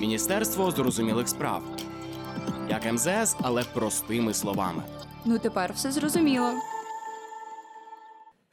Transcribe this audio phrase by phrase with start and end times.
[0.00, 1.62] Міністерство зрозумілих справ.
[2.70, 4.82] Як МЗС, але простими словами.
[5.24, 6.50] Ну тепер все зрозуміло.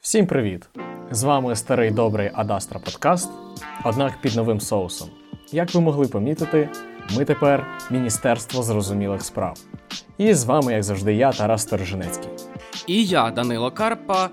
[0.00, 0.68] Всім привіт!
[1.10, 3.30] З вами старий добрий Адастра Подкаст,
[3.84, 5.08] однак під новим соусом.
[5.52, 6.68] Як ви могли помітити,
[7.16, 9.58] ми тепер Міністерство зрозумілих справ.
[10.18, 12.30] І з вами, як завжди, я, Тарас Сторожинецький.
[12.86, 14.30] І я, Данило Карпа,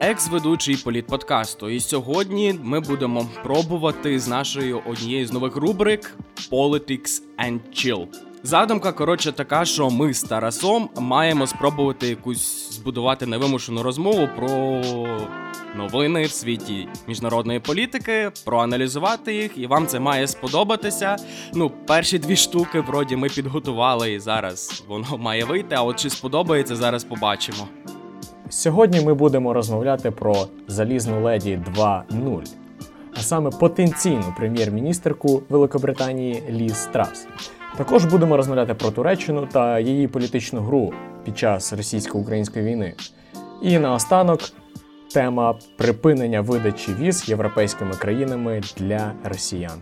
[0.00, 1.70] екс-ведучий політподкасту.
[1.70, 6.16] І сьогодні ми будемо пробувати з нашою однією з нових рубрик
[6.50, 8.06] Politics and Chill.
[8.42, 14.82] Задумка, коротше, така, що ми з Тарасом маємо спробувати якусь збудувати невимушену розмову про
[15.76, 21.16] новини в світі міжнародної політики, проаналізувати їх, і вам це має сподобатися.
[21.54, 25.74] Ну, перші дві штуки, вроді, ми підготували, і зараз воно має вийти.
[25.74, 27.68] А от чи сподобається, зараз побачимо.
[28.50, 32.42] Сьогодні ми будемо розмовляти про залізну леді 2.0,
[33.18, 37.26] а саме потенційну прем'єр-міністерку Великобританії Ліз Трас.
[37.76, 40.92] Також будемо розмовляти про Туреччину та її політичну гру
[41.24, 42.94] під час російсько-української війни.
[43.62, 44.40] І наостанок
[45.14, 49.80] тема припинення видачі віз європейськими країнами для росіян.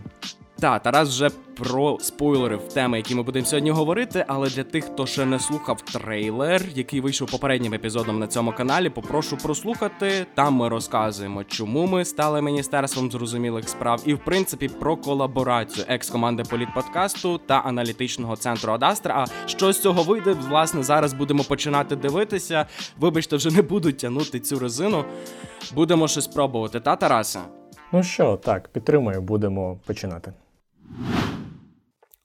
[0.59, 4.25] Та Тарас вже про спойлери в теми, які ми будемо сьогодні говорити.
[4.27, 8.89] Але для тих, хто ще не слухав трейлер, який вийшов попереднім епізодом на цьому каналі,
[8.89, 10.25] попрошу прослухати.
[10.33, 16.43] Там ми розказуємо, чому ми стали міністерством зрозумілих справ, і в принципі про колаборацію екс-команди
[16.49, 19.15] політподкасту та аналітичного центру Адастра.
[19.15, 22.65] А що з цього вийде, власне, зараз будемо починати дивитися.
[22.99, 25.05] Вибачте, вже не буду тягнути цю резину.
[25.73, 26.79] Будемо щось пробувати.
[26.79, 27.41] Та Тараса?
[27.91, 30.33] Ну що, так, підтримую, будемо починати.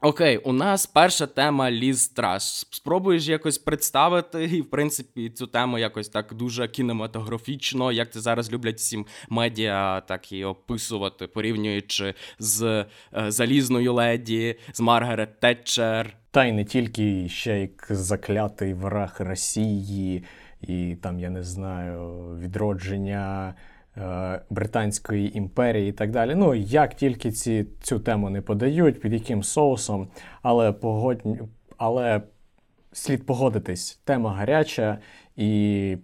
[0.02, 2.42] Окей, у нас перша тема Ліз Траш.
[2.70, 8.52] Спробуєш якось представити, і в принципі цю тему якось так дуже кінематографічно, як це зараз
[8.52, 12.86] люблять всім медіа, так і описувати, порівнюючи з е,
[13.28, 16.16] залізною леді, з Маргарет Тетчер.
[16.30, 20.24] Та й не тільки ще як заклятий враг Росії,
[20.60, 23.54] і там, я не знаю, відродження.
[23.96, 26.34] Е, Британської імперії і так далі.
[26.34, 30.08] Ну, як тільки ці, цю тему не подають, під яким соусом,
[30.42, 31.38] але погодні,
[31.76, 32.22] але
[32.92, 34.98] слід погодитись, тема гаряча
[35.36, 35.96] і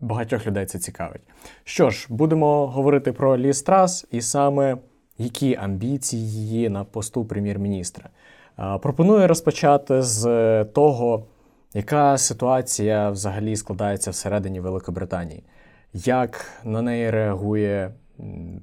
[0.00, 1.20] багатьох людей це цікавить.
[1.64, 4.76] Що ж, будемо говорити про Лі Страс і саме
[5.18, 8.10] які амбіції її на посту прем'єр-міністра.
[8.58, 10.24] Е, пропоную розпочати з
[10.64, 11.26] того,
[11.74, 15.44] яка ситуація взагалі складається всередині Великобританії
[15.94, 17.92] як на неї реагує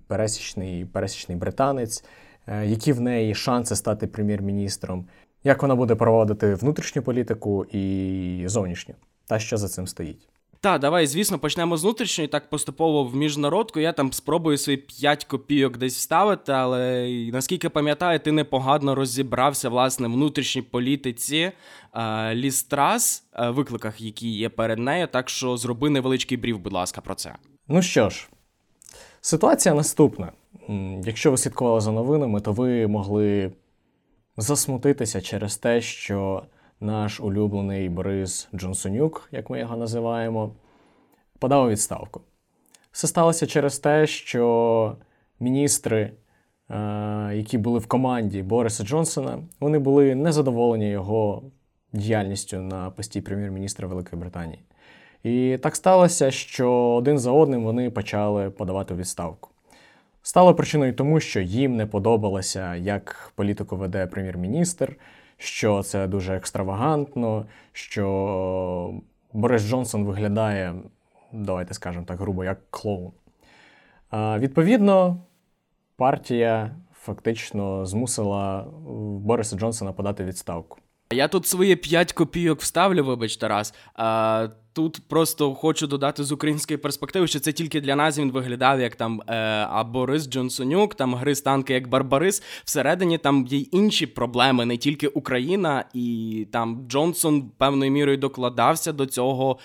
[0.08, 2.06] пересічний пересічний британець,
[2.48, 5.08] е, які в неї шанси стати прем'єр-міністром,
[5.44, 8.96] як вона буде проводити внутрішню політику і зовнішню,
[9.28, 10.30] та що за цим стоїть.
[10.66, 13.80] Та, давай, звісно, почнемо з внутрішньої, так поступово в міжнародку.
[13.80, 20.08] Я там спробую свої 5 копійок десь вставити, але наскільки пам'ятаю, ти непогано розібрався власне
[20.08, 21.52] внутрішній політиці
[21.94, 25.08] е, Лістрас, е, викликах, які є перед нею.
[25.08, 27.36] Так що зроби невеличкий брів, будь ласка, про це.
[27.68, 28.30] Ну що ж,
[29.22, 30.32] ситуація наступна.
[31.04, 33.52] Якщо ви слідкували за новинами, то ви могли
[34.38, 36.44] засмутитися через те, що
[36.80, 40.52] наш улюблений Борис Джонсонюк, як ми його називаємо,
[41.40, 42.22] подав у відставку.
[42.92, 44.96] Все сталося через те, що
[45.40, 46.12] міністри,
[46.70, 51.44] е, які були в команді Бориса Джонсона, вони були незадоволені його
[51.94, 54.60] діяльністю на пості прем'єр-міністра Великої Британії.
[55.24, 59.50] І так сталося, що один за одним вони почали подавати у відставку.
[60.22, 64.96] Стало причиною тому, що їм не подобалося, як політику веде прем'єр-міністр,
[65.38, 69.02] що це дуже екстравагантно, що
[69.34, 70.76] Борис Джонсон виглядає,
[71.32, 73.12] давайте скажемо так, грубо, як клоун.
[74.14, 75.18] Відповідно,
[75.98, 78.66] партія фактично змусила
[79.20, 80.78] Бориса Джонсона подати відставку.
[81.12, 83.74] Я тут свої 5 копійок вставлю, вибач, Тарас.
[84.76, 88.96] Тут просто хочу додати з української перспективи, що це тільки для нас він виглядав як
[88.96, 89.34] там е,
[89.70, 92.44] а Борис Джонсонюк, там гри танки як Барбарис.
[92.66, 99.06] Всередині там є інші проблеми, не тільки Україна, і там Джонсон певною мірою докладався до
[99.06, 99.60] цього.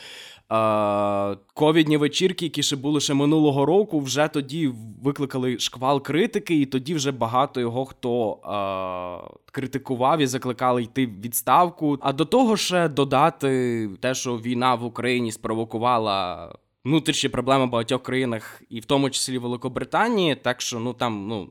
[1.55, 4.73] Ковідні вечірки, які ще були ще минулого року, вже тоді
[5.03, 11.21] викликали шквал критики, і тоді вже багато його хто е, критикував і закликали йти в
[11.21, 11.99] відставку.
[12.01, 15.00] А до того ще додати те, що війна в Україні
[15.33, 16.49] спровокувала
[16.85, 20.35] внутрішні проблеми в багатьох країнах, і в тому числі Великобританії.
[20.35, 21.51] Так що ну там ну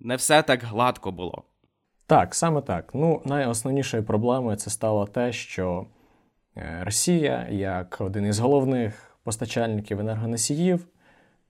[0.00, 1.42] не все так гладко було.
[2.06, 2.90] Так, саме так.
[2.94, 5.86] Ну, найосновнішою проблемою це стало те, що.
[6.56, 10.86] Е, Росія, як один із головних постачальників енергоносіїв,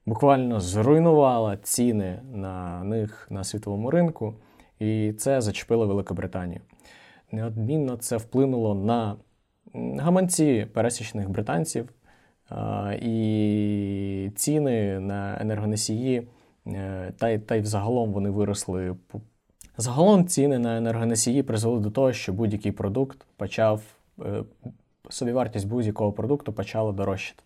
[0.06, 4.34] буквально зруйнувала ціни на них на світовому ринку.
[4.78, 6.60] І це зачепило Великобританію.
[7.32, 9.16] Неодмінно це вплинуло на
[9.74, 11.88] гаманці пересічних британців
[13.02, 16.28] і ціни на енергоносії,
[16.66, 18.96] е, та й та й взагалом вони виросли.
[19.76, 23.82] Загалом ціни на енергоносії призвели до того, що будь-який продукт почав,
[24.20, 24.44] е,
[25.10, 27.42] собівартість будь-якого продукту почала дорожчати.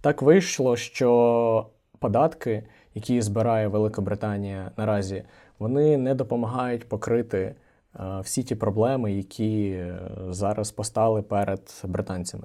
[0.00, 1.66] Так вийшло, що
[1.98, 2.62] податки,
[2.94, 5.22] які збирає Велика Британія наразі,
[5.58, 7.54] вони не допомагають покрити
[8.20, 10.00] всі ті проблеми, які е,
[10.30, 12.44] зараз постали перед британцями.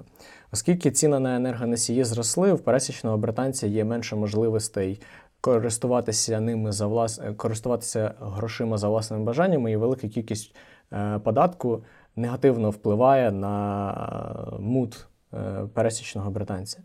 [0.52, 5.00] Оскільки ціни на енергоносії зросли, в пересічного британця є менше можливостей
[5.40, 7.20] користуватися ними за влас...
[7.36, 10.56] користуватися грошима за власними бажаннями, і велика кількість
[10.92, 11.84] е, податку
[12.16, 15.11] негативно впливає на мут е,
[15.74, 16.78] пересічного британця.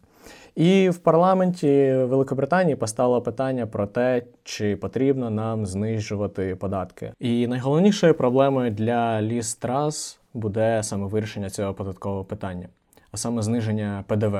[0.55, 7.13] І в парламенті Великобританії постало питання про те, чи потрібно нам знижувати податки.
[7.19, 12.67] І найголовнішою проблемою для ліс трас буде саме вирішення цього податкового питання,
[13.11, 14.37] а саме зниження ПДВ.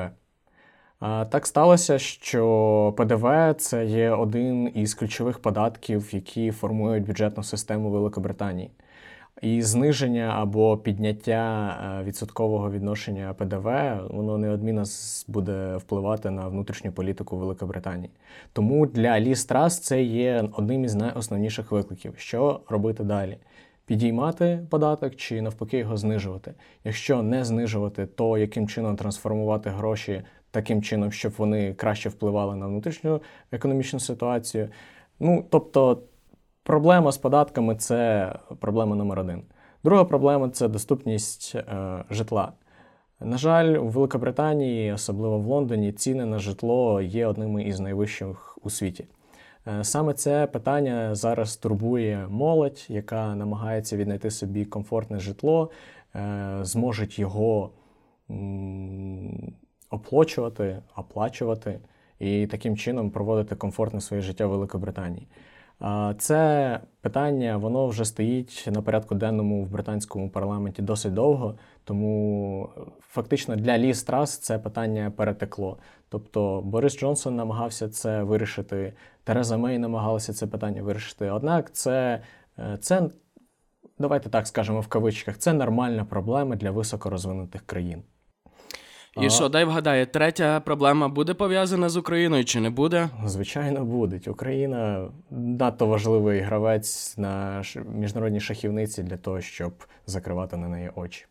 [1.00, 8.70] Так сталося, що ПДВ це є один із ключових податків, які формують бюджетну систему Великобританії.
[9.42, 11.70] І зниження або підняття
[12.00, 13.68] е, відсоткового відношення ПДВ
[14.10, 14.84] воно неодмінно
[15.28, 18.10] буде впливати на внутрішню політику Великобританії.
[18.52, 23.38] Тому для Ліс Трас це є одним із найосновніших викликів, що робити далі.
[23.86, 26.54] Підіймати податок чи навпаки його знижувати.
[26.84, 32.66] Якщо не знижувати, то яким чином трансформувати гроші таким чином, щоб вони краще впливали на
[32.66, 34.68] внутрішню економічну ситуацію.
[35.20, 36.02] Ну тобто.
[36.68, 39.42] Проблема з податками це проблема номер один.
[39.84, 42.52] Друга проблема це доступність е, житла.
[43.20, 48.70] На жаль, у Великобританії, особливо в Лондоні, ціни на житло є одними із найвищих у
[48.70, 49.04] світі.
[49.66, 55.70] Е, саме це питання зараз турбує молодь, яка намагається віднайти собі комфортне житло,
[56.14, 57.70] е, зможуть його
[59.90, 61.80] оплачувати, оплачувати
[62.18, 65.26] і таким чином проводити комфортне своє життя в Великобританії.
[66.18, 72.68] Це питання воно вже стоїть на порядку денному в британському парламенті досить довго, тому
[73.00, 75.78] фактично для Лі Страс це питання перетекло.
[76.08, 78.92] Тобто Борис Джонсон намагався це вирішити,
[79.24, 81.30] Тереза Мей намагалася це питання вирішити.
[81.30, 82.22] Однак це,
[82.58, 83.10] е, це
[83.98, 88.02] давайте так скажемо в кавичках, це нормальна проблема для високорозвинутих країн.
[89.22, 89.30] І а...
[89.30, 93.08] що, дай вгадає, третя проблема буде пов'язана з Україною чи не буде?
[93.24, 94.20] Звичайно, буде.
[94.26, 97.62] Україна надто важливий гравець на
[97.94, 99.72] міжнародній шахівниці для того, щоб
[100.06, 101.26] закривати на неї очі.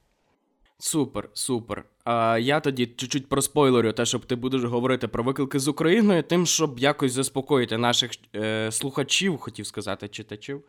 [0.79, 1.85] Супер, супер.
[2.03, 6.45] А я тоді чуть-чуть проспойлерю те, щоб ти будеш говорити про виклики з Україною, тим,
[6.45, 10.63] щоб якось заспокоїти наших е, слухачів, хотів сказати, читачів.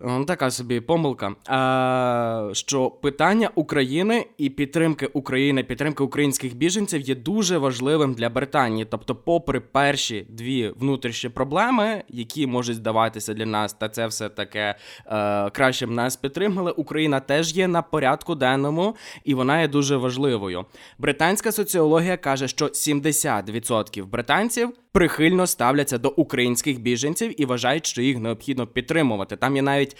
[0.00, 1.34] Ну, така собі помилка.
[1.46, 8.86] А, Що питання України і підтримки України, підтримки українських біженців є дуже важливим для Британії.
[8.90, 14.74] Тобто, попри перші дві внутрішні проблеми, які можуть здаватися для нас, та це все таке
[15.06, 16.70] е, краще нас підтримали.
[16.70, 20.64] Україна теж є на порядку денному, і вона є дуже важливою.
[20.98, 28.18] Британська соціологія каже, що 70% британців прихильно ставляться до українських біженців і вважають, що їх
[28.18, 29.36] необхідно підтримувати.
[29.36, 29.96] Там є навіть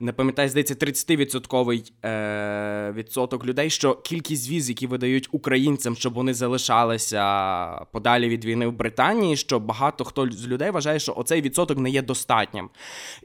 [0.00, 6.34] не пам'ятаю, здається, 30% е, відсоток людей, що кількість віз, які видають українцям, щоб вони
[6.34, 11.78] залишалися подалі від війни в Британії, що багато хто з людей вважає, що оцей відсоток
[11.78, 12.70] не є достатнім.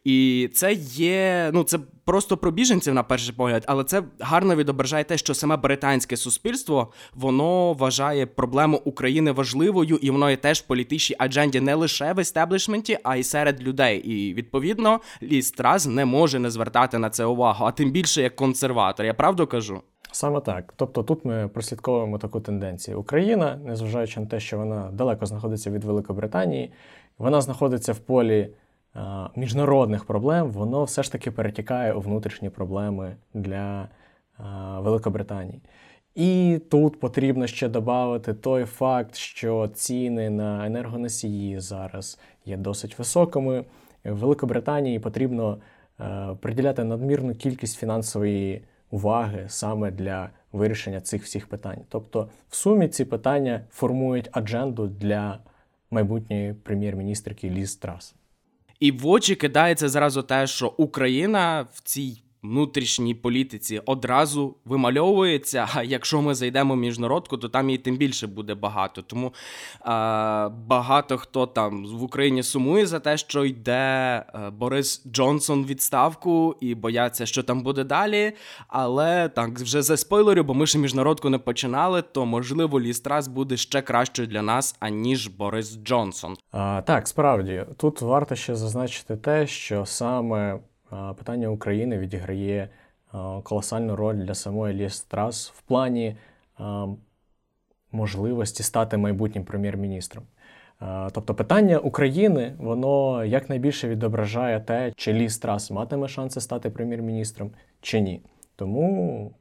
[0.03, 5.03] І це є, ну це просто про біженців на перший погляд, але це гарно відображає
[5.03, 10.67] те, що саме британське суспільство воно вважає проблему України важливою, і воно є теж в
[10.67, 13.97] політичній адженді не лише в естеблішменті, а й серед людей.
[13.99, 18.35] І відповідно Ліс Трас не може не звертати на це увагу, а тим більше як
[18.35, 19.05] консерватор.
[19.05, 19.81] Я правду кажу.
[20.11, 20.73] Саме так.
[20.75, 22.99] Тобто тут ми прослідковуємо таку тенденцію.
[22.99, 26.71] Україна, незважаючи на те, що вона далеко знаходиться від Великобританії,
[27.17, 28.49] вона знаходиться в полі
[29.35, 33.89] міжнародних проблем, воно все ж таки перетікає у внутрішні проблеми для
[34.79, 35.61] Великобританії.
[36.15, 43.65] І тут потрібно ще додати той факт, що ціни на енергоносії зараз є досить високими.
[44.03, 45.57] В Великобританії потрібно
[46.39, 51.79] приділяти надмірну кількість фінансової уваги саме для вирішення цих всіх питань.
[51.89, 55.39] Тобто, в сумі ці питання формують адженду для
[55.91, 58.15] майбутньої прем'єр-міністрки Ліз Трас.
[58.85, 65.67] І в очі кидається зразу те, що Україна в цій внутрішній політиці одразу вимальовується.
[65.73, 69.01] А якщо ми зайдемо в міжнародку, то там її тим більше буде багато.
[69.01, 69.33] Тому
[69.81, 75.67] а, багато хто там в Україні сумує за те, що йде а, Борис Джонсон в
[75.67, 78.33] відставку і бояться, що там буде далі.
[78.67, 83.57] Але так вже за спойлерю, бо ми ще міжнародку не починали, то можливо Лістрас буде
[83.57, 86.37] ще кращою для нас, аніж Борис Джонсон.
[86.51, 92.69] А, Так, справді тут варто ще зазначити те, що саме питання України відіграє
[93.43, 96.15] колосальну роль для самої Ліс Трас в плані
[97.91, 100.23] можливості стати майбутнім прем'єр-міністром.
[101.11, 107.51] Тобто питання України, воно якнайбільше відображає те, чи Ліс Трас матиме шанси стати прем'єр-міністром,
[107.81, 108.21] чи ні.
[108.55, 109.31] Тому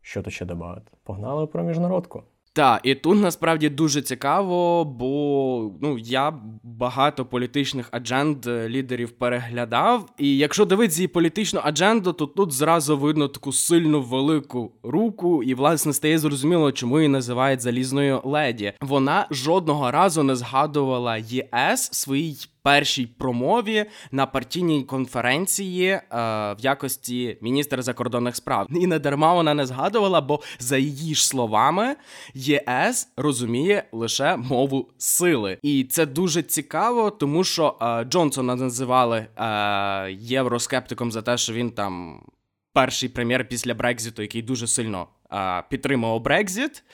[0.00, 0.92] що тут ще додати?
[1.04, 2.22] Погнали про міжнародку.
[2.54, 10.08] Так, і тут насправді дуже цікаво, бо ну я багато політичних адженд е, лідерів переглядав.
[10.18, 15.54] І якщо дивитися її політичну адженду, то тут зразу видно таку сильну велику руку, і
[15.54, 18.72] власне стає зрозуміло, чому її називають залізною леді.
[18.80, 27.38] Вона жодного разу не згадувала ЄС своїй першій промові на партійній конференції е, в якості
[27.40, 28.66] міністра закордонних справ.
[28.70, 31.96] І не дарма вона не згадувала, бо за її ж словами
[32.34, 40.12] ЄС розуміє лише мову сили, і це дуже цікаво, тому що е, Джонсона називали е,
[40.12, 42.22] євроскептиком за те, що він там.
[42.74, 46.84] Перший прем'єр після Брекзиту, який дуже сильно а, підтримував Брекзит,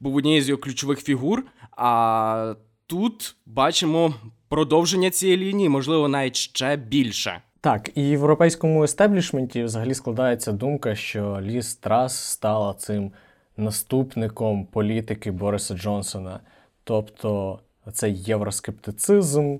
[0.00, 1.44] був однією з його ключових фігур.
[1.76, 2.54] А
[2.86, 4.14] тут бачимо
[4.50, 7.40] продовження цієї лінії, можливо, навіть ще більше.
[7.60, 13.12] Так, і в європейському естеблішменті взагалі складається думка, що Ліс Трас стала цим
[13.56, 16.40] наступником політики Бориса Джонсона.
[16.84, 17.58] Тобто
[17.92, 19.56] цей євроскептицизм,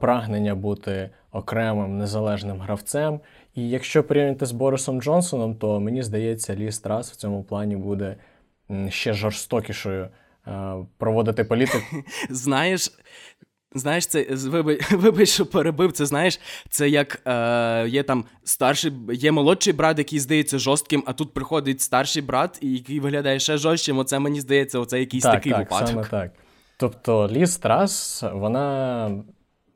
[0.00, 3.20] прагнення бути окремим незалежним гравцем.
[3.54, 8.16] І якщо порівняти з Борисом Джонсоном, то мені здається, Ліс Трас в цьому плані буде
[8.88, 10.08] ще жорстокішою
[10.98, 11.96] проводити політику.
[12.30, 12.90] Знаєш,
[13.74, 15.92] Знаєш, це вибач, вибач, що перебив.
[15.92, 21.12] Це знаєш, це як е, є там старший, є молодший брат, який здається жорстким, а
[21.12, 23.98] тут приходить старший брат, який виглядає ще жорстким.
[23.98, 25.88] Оце мені здається, оце якийсь так, такий так, випадок.
[25.88, 26.32] Саме так.
[26.78, 29.10] Тобто Ліс Трас, вона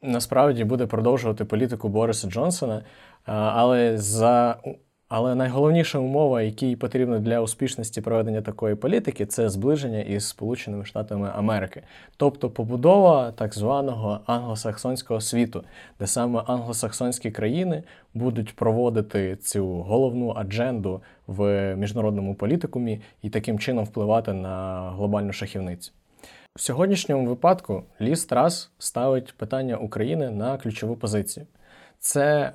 [0.02, 2.84] насправді буде продовжувати політику Бориса Джонсона,
[3.24, 4.56] але за
[5.14, 11.30] але найголовніша умова, якій потрібна для успішності проведення такої політики, це зближення із Сполученими Штатами
[11.34, 11.82] Америки,
[12.16, 15.64] тобто побудова так званого англосаксонського світу,
[16.00, 17.82] де саме англосаксонські країни
[18.14, 25.92] будуть проводити цю головну адженду в міжнародному політикумі і таким чином впливати на глобальну шахівницю.
[26.56, 31.46] В сьогоднішньому випадку Ліс Трас ставить питання України на ключову позицію.
[31.98, 32.52] Це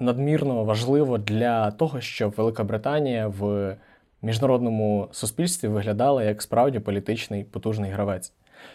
[0.00, 3.76] надмірно важливо для того, щоб Велика Британія в
[4.22, 8.32] міжнародному суспільстві виглядала як справді політичний потужний гравець.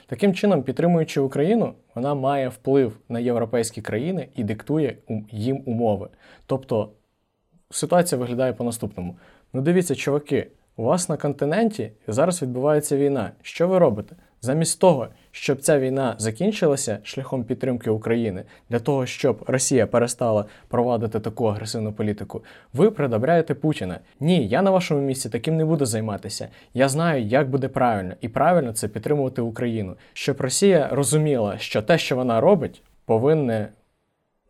[0.08, 4.98] Таким чином, підтримуючи Україну, вона має вплив на європейські країни і диктує
[5.32, 6.10] їм умови.
[6.46, 6.90] Тобто
[7.70, 9.18] ситуація виглядає по-наступному.
[9.54, 13.32] Ну, дивіться, чуваки, у вас на континенті зараз відбувається війна.
[13.42, 14.16] Що ви робите?
[14.44, 21.20] Замість того, щоб ця війна закінчилася шляхом підтримки України, для того, щоб Росія перестала провадити
[21.20, 22.44] таку агресивну політику,
[22.74, 24.00] ви придобряєте Путіна.
[24.20, 26.48] Ні, я на вашому місці таким не буду займатися.
[26.74, 31.98] Я знаю, як буде правильно, і правильно це підтримувати Україну, щоб Росія розуміла, що те,
[31.98, 33.68] що вона робить, повинне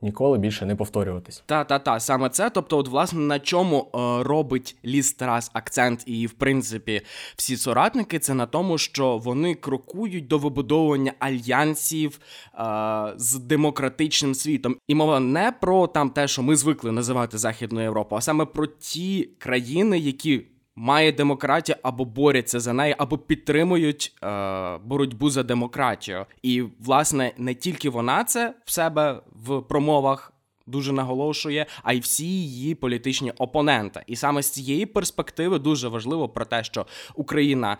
[0.01, 1.43] ніколи більше не повторюватись.
[1.45, 2.49] Та та та саме це.
[2.49, 7.01] Тобто, от власне на чому е, робить Ліс Тарас акцент, і в принципі
[7.35, 12.19] всі соратники, це на тому, що вони крокують до вибудовування альянсів
[12.59, 14.75] е, з демократичним світом.
[14.87, 18.67] І мова не про там те, що ми звикли називати Західну Європу, а саме про
[18.67, 20.41] ті країни, які
[20.81, 26.25] має демократію або борються за неї, або підтримують е, боротьбу за демократію.
[26.41, 30.33] І, власне, не тільки вона це в себе в промовах
[30.67, 34.03] дуже наголошує, а й всі її політичні опоненти.
[34.07, 37.77] І саме з цієї перспективи дуже важливо про те, що Україна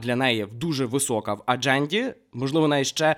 [0.00, 3.16] для неї дуже висока в адженді, можливо, навіть ще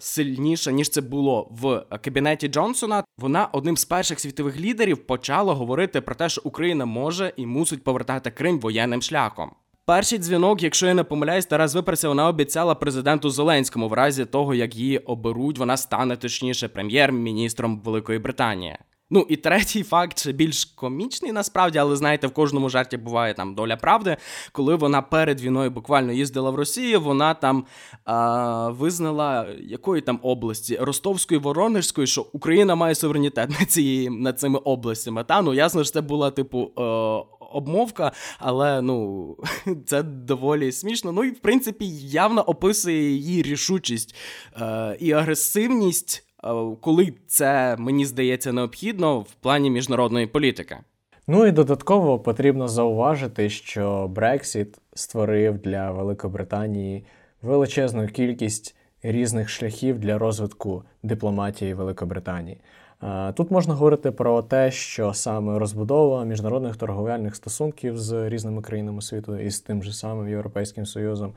[0.00, 3.04] сильніша ніж це було в кабінеті Джонсона.
[3.18, 7.84] Вона одним з перших світових лідерів почала говорити про те, що Україна може і мусить
[7.84, 9.50] повертати Крим воєнним шляхом.
[9.86, 14.54] Перший дзвінок, якщо я не помиляюсь, Тарас Випрася, вона обіцяла президенту Зеленському в разі того,
[14.54, 18.78] як її оберуть, вона стане точніше прем'єр-міністром Великої Британії.
[19.10, 23.54] Ну і третій факт ще більш комічний насправді, але знаєте, в кожному жарті буває там
[23.54, 24.16] доля правди.
[24.52, 27.64] Коли вона перед війною буквально їздила в Росію, вона там
[28.04, 34.58] а, визнала якої там області Ростовської, Воронежської, що Україна має суверенітет над цією над цими
[34.58, 35.24] областями.
[35.24, 36.70] Та ну ясно, що це була типу.
[37.54, 39.36] Обмовка, але ну
[39.86, 41.12] це доволі смішно.
[41.12, 44.14] Ну і в принципі явно описує її рішучість
[44.60, 50.76] е, і агресивність Е, коли це мені здається необхідно в плані міжнародної політики.
[51.26, 57.04] Ну і додатково потрібно зауважити, що Брексіт створив для Великобританії
[57.42, 62.60] величезну кількість різних шляхів для розвитку дипломатії Великобританії.
[63.34, 69.36] Тут можна говорити про те, що саме розбудова міжнародних торговельних стосунків з різними країнами світу
[69.36, 71.32] і з тим же самим Європейським Союзом.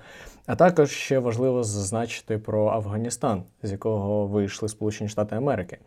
[0.46, 5.78] А також ще важливо зазначити про Афганістан, з якого вийшли Сполучені Штати Америки.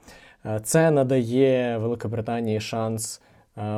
[0.63, 3.23] Це надає Великобританії шанс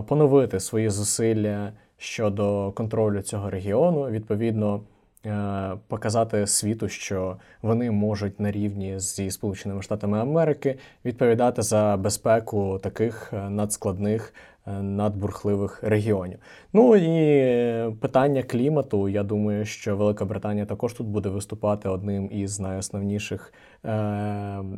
[0.07, 4.11] поновити свої зусилля щодо контролю цього регіону.
[4.11, 4.81] Відповідно.
[5.27, 12.79] Е, показати світу, що вони можуть на рівні зі Сполученими Штатами Америки відповідати за безпеку
[12.83, 14.35] таких е, надскладних.
[14.67, 16.39] Е, надбурхливих регіонів.
[16.73, 19.09] Ну і питання клімату.
[19.09, 23.53] Я думаю, що Велика Британія також тут буде виступати одним із найосновніших
[23.85, 23.89] е,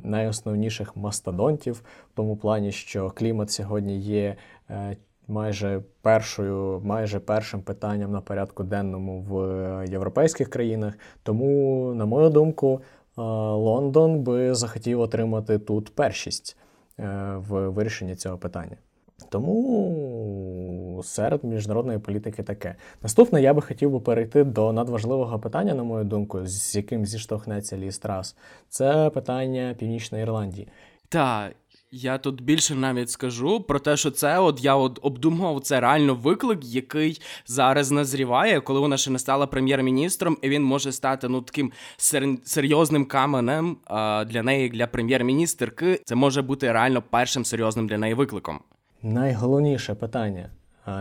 [0.02, 1.74] найосновніших мастодонтів,
[2.12, 4.36] в тому плані, що клімат сьогодні є
[5.28, 10.94] майже першою, майже першим питанням на порядку денному в європейських країнах.
[11.22, 12.80] Тому, на мою думку,
[13.18, 16.56] е, Лондон би захотів отримати тут першість
[16.98, 18.76] е, в вирішенні цього питання.
[19.28, 22.74] Тому серед міжнародної політики таке.
[23.02, 27.76] Наступне я би хотів би перейти до надважливого питання, на мою думку, з яким зіштовхнеться
[27.76, 28.36] Лі Страс.
[28.68, 30.68] Це питання Північної Ірландії.
[31.08, 31.52] Так,
[31.94, 36.14] я тут більше навіть скажу про те, що це от я от обдумував це реально
[36.14, 41.42] виклик, який зараз назріває, коли вона ще не стала прем'єр-міністром, і він може стати ну
[41.42, 46.00] таким сер- серйозним каменем а, для неї, для прем'єр-міністерки.
[46.04, 48.60] Це може бути реально першим серйозним для неї викликом.
[49.02, 50.50] Найголовніше питання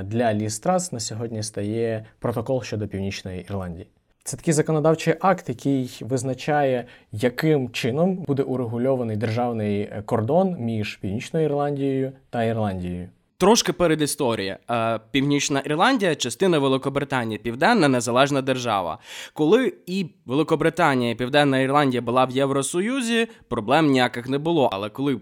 [0.04, 3.88] для Лі Страс на сьогодні стає протокол щодо північної Ірландії.
[4.26, 11.46] Це такий законодавчий акт, який визначає, яким чином буде урегульований державний е, кордон між Північною
[11.46, 13.10] Ірландією та Ірландією.
[13.38, 14.58] Трошки перед історія.
[14.72, 18.98] Е, Північна Ірландія, частина Великобританії, Південна Незалежна держава.
[19.34, 24.70] Коли і Великобританія, і Південна Ірландія була в Євросоюзі, проблем ніяких не було.
[24.72, 25.22] Але коли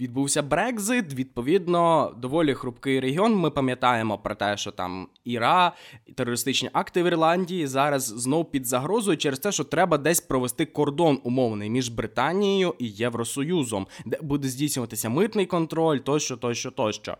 [0.00, 1.14] відбувся Брекзит.
[1.14, 3.34] Відповідно, доволі хрупкий регіон.
[3.34, 5.72] Ми пам'ятаємо про те, що там Іра,
[6.14, 11.20] терористичні акти в Ірландії зараз знов під загрозою через те, що треба десь провести кордон
[11.24, 17.16] умовний між Британією і Євросоюзом, де буде здійснюватися митний контроль, тощо, тощо, тощо.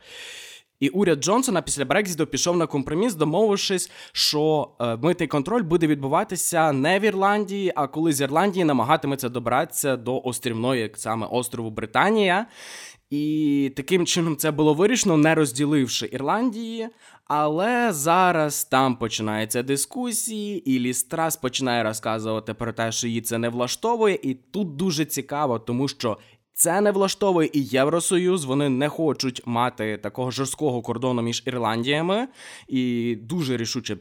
[0.83, 6.73] І уряд Джонсона після Брекзіту пішов на компроміс, домовившись, що е, митний контроль буде відбуватися
[6.73, 12.47] не в Ірландії, а коли з Ірландії намагатиметься добратися до острівної саме острову Британія.
[13.11, 16.89] І таким чином це було вирішено, не розділивши Ірландії.
[17.25, 23.49] Але зараз там починаються дискусії, і Лістрас починає розказувати про те, що її це не
[23.49, 26.19] влаштовує, і тут дуже цікаво, тому що
[26.63, 28.45] це не влаштовує і Євросоюз.
[28.45, 32.29] Вони не хочуть мати такого жорсткого кордону між Ірландіями,
[32.69, 33.97] і дуже рішуче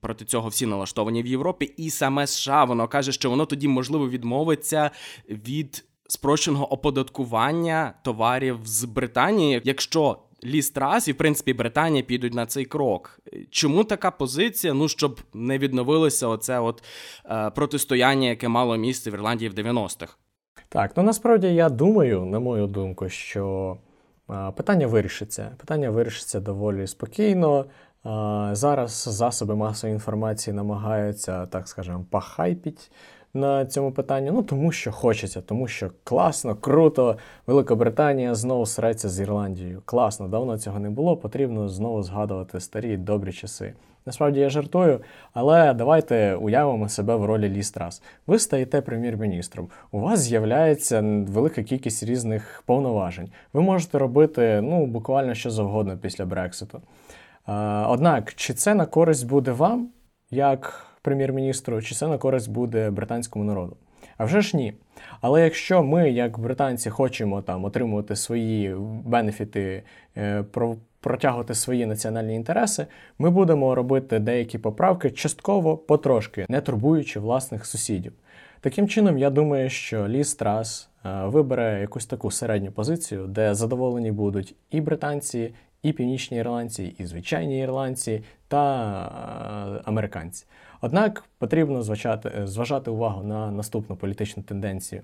[0.00, 1.74] проти цього всі налаштовані в Європі.
[1.76, 4.90] І саме США воно каже, що воно тоді можливо відмовиться
[5.28, 12.64] від спрощеного оподаткування товарів з Британії, якщо Лістрас і в принципі Британія підуть на цей
[12.64, 13.20] крок.
[13.50, 14.74] Чому така позиція?
[14.74, 16.82] Ну щоб не відновилося оце от
[17.24, 20.16] е, протистояння, яке мало місце в Ірландії в 90-х.
[20.68, 23.76] Так, ну насправді я думаю, на мою думку, що
[24.56, 25.50] питання вирішиться.
[25.56, 27.64] Питання вирішиться доволі спокійно.
[28.52, 32.90] Зараз засоби масової інформації намагаються, так скажемо, похайпіть
[33.34, 34.30] на цьому питанні.
[34.30, 37.16] Ну тому що хочеться, тому що класно, круто.
[37.46, 39.82] Великобританія знову среться з Ірландією.
[39.84, 41.16] Класно, давно цього не було.
[41.16, 43.74] Потрібно знову згадувати старі добрі часи.
[44.06, 45.00] Насправді я жартую,
[45.32, 48.02] але давайте уявимо себе в ролі Лістрас.
[48.26, 49.68] Ви стаєте прем'єр-міністром.
[49.90, 53.28] У вас з'являється велика кількість різних повноважень.
[53.52, 56.82] Ви можете робити ну, буквально що завгодно після Брекситу.
[57.86, 59.88] Однак, чи це на користь буде вам,
[60.30, 63.76] як прем'єр-міністру, чи це на користь буде британському народу?
[64.16, 64.74] А вже ж ні.
[65.20, 69.82] Але якщо ми, як британці, хочемо там отримувати свої бенефіти,
[70.16, 70.42] е,
[71.02, 72.86] протягувати свої національні інтереси,
[73.18, 78.12] ми будемо робити деякі поправки частково потрошки, не турбуючи власних сусідів.
[78.60, 84.12] Таким чином, я думаю, що Ліс Трас е, вибере якусь таку середню позицію, де задоволені
[84.12, 90.46] будуть і британці, і північні ірландці, і звичайні ірландці та е, американці.
[90.80, 95.02] Однак потрібно зважати, зважати увагу на наступну політичну тенденцію.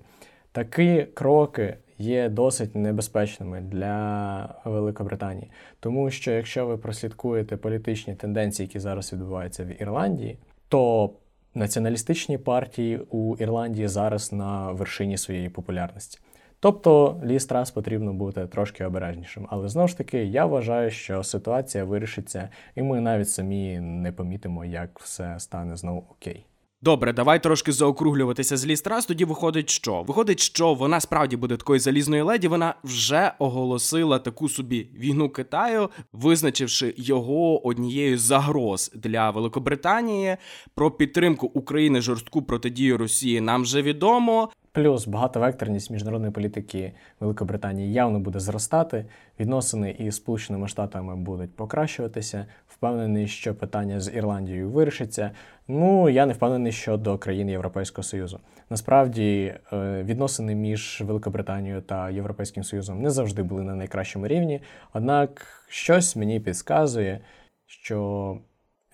[0.51, 8.79] Такі кроки є досить небезпечними для Великобританії, тому що якщо ви прослідкуєте політичні тенденції, які
[8.79, 11.11] зараз відбуваються в Ірландії, то
[11.55, 16.19] націоналістичні партії у Ірландії зараз на вершині своєї популярності.
[16.59, 19.47] Тобто Лі Страс потрібно бути трошки обережнішим.
[19.49, 24.65] Але знову ж таки, я вважаю, що ситуація вирішиться, і ми навіть самі не помітимо,
[24.65, 26.45] як все стане знову окей.
[26.81, 29.05] Добре, давай трошки заокруглюватися з лістрас.
[29.05, 32.47] Тоді виходить, що виходить, що вона справді буде такою залізною леді.
[32.47, 40.37] Вона вже оголосила таку собі війну Китаю, визначивши його однією з загроз для Великобританії.
[40.75, 44.49] Про підтримку України жорстку протидію Росії нам вже відомо.
[44.71, 49.05] Плюс багатовекторність міжнародної політики Великобританії явно буде зростати.
[49.39, 52.45] Відносини із Сполученими Штатами будуть покращуватися.
[52.79, 55.31] Впевнений, що питання з Ірландією вирішиться.
[55.67, 58.39] Ну я не впевнений щодо країн Європейського Союзу.
[58.69, 64.61] Насправді е, відносини між Великобританією та Європейським Союзом не завжди були на найкращому рівні.
[64.93, 67.19] Однак щось мені підказує,
[67.65, 68.37] що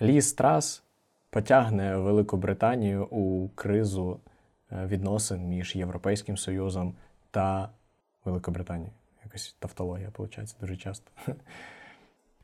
[0.01, 0.83] ліс трас
[1.29, 4.19] потягне Великобританію у кризу.
[4.71, 6.95] Е, відносин між Європейським Союзом
[7.31, 7.69] та
[8.25, 8.93] Великобританією.
[9.23, 11.11] Якось тавтологія, виходить, дуже часто.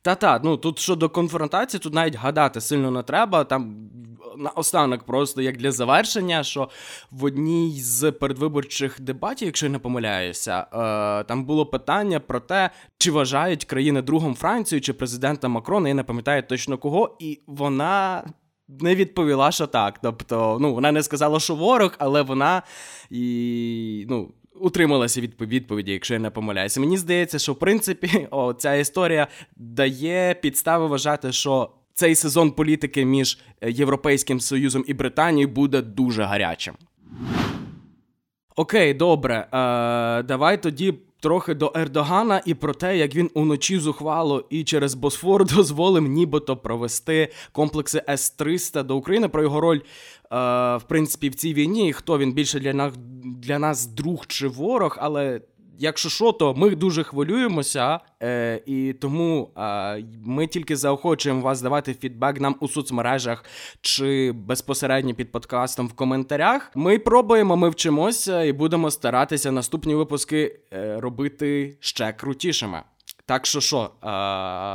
[0.02, 3.44] Та-та, ну тут щодо конфронтації, тут навіть гадати сильно не треба.
[3.44, 3.90] Там
[4.38, 6.70] наостанок, просто як для завершення, що
[7.12, 12.70] в одній з передвиборчих дебатів, якщо я не помиляюся, е, там було питання про те,
[12.98, 18.24] чи вважають країни другом Францію чи президента Макрона, я не пам'ятаю точно кого, і вона
[18.80, 20.00] не відповіла, що так.
[20.04, 22.62] Тобто, ну, вона не сказала, що ворог, але вона
[23.10, 24.34] і ну.
[24.62, 26.80] Утрималася від відповіді, якщо я не помиляюся.
[26.80, 33.06] Мені здається, що в принципі о, ця історія дає підстави вважати, що цей сезон політики
[33.06, 36.76] між Європейським Союзом і Британією буде дуже гарячим.
[38.56, 39.36] Окей, добре.
[39.36, 44.96] Е, Давай тоді трохи до Ердогана і про те, як він уночі зухвало і через
[44.96, 49.78] Босфор дозволив нібито провести комплекси С-300 до України про його роль.
[49.78, 49.82] Е,
[50.78, 54.98] в принципі, в цій війні, хто він більше для нас для нас друг чи ворог,
[55.00, 55.42] але
[55.82, 61.94] якщо що, то ми дуже хвилюємося, е, і тому е, ми тільки заохочуємо вас давати
[61.94, 63.46] фідбек нам у соцмережах
[63.82, 66.72] чи безпосередньо під подкастом в коментарях.
[66.76, 72.82] Ми пробуємо, ми вчимося і будемо старатися наступні випуски е, робити ще крутішими.
[73.26, 73.90] Так що що, е,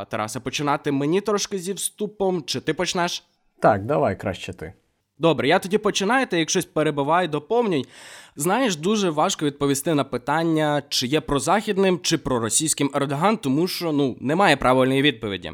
[0.05, 3.25] Тарасе, починати мені трошки зі вступом, чи ти почнеш?
[3.61, 4.73] Так, давай краще ти.
[5.18, 7.87] Добре, я тоді починаю, ти як щось перебивай, доповнюй.
[8.37, 14.16] Знаєш, дуже важко відповісти на питання, чи є прозахідним, чи проросійським Ердоган, тому що ну
[14.20, 15.52] немає правильної відповіді.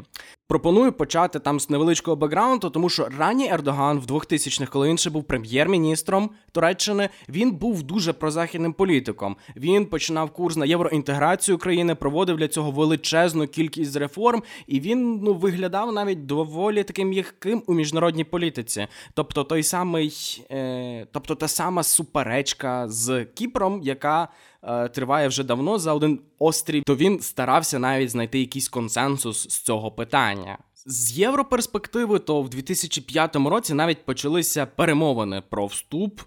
[0.53, 5.09] Пропоную почати там з невеличкого бекграунду, тому що ранній Ердоган в 2000-х, коли він ще
[5.09, 9.35] був прем'єр-міністром Туреччини, він був дуже прозахідним політиком.
[9.55, 15.33] Він починав курс на євроінтеграцію країни, проводив для цього величезну кількість реформ, і він ну
[15.33, 18.87] виглядав навіть доволі таким м'яким у міжнародній політиці.
[19.13, 20.13] Тобто той самий,
[20.51, 24.27] е, тобто та сама суперечка з Кіпром, яка
[24.63, 29.59] е, триває вже давно за один острів, то він старався навіть знайти якийсь консенсус з
[29.59, 30.57] цього питання.
[30.85, 36.21] З європерспективи, то в 2005 році навіть почалися перемовини про вступ.
[36.21, 36.25] Е,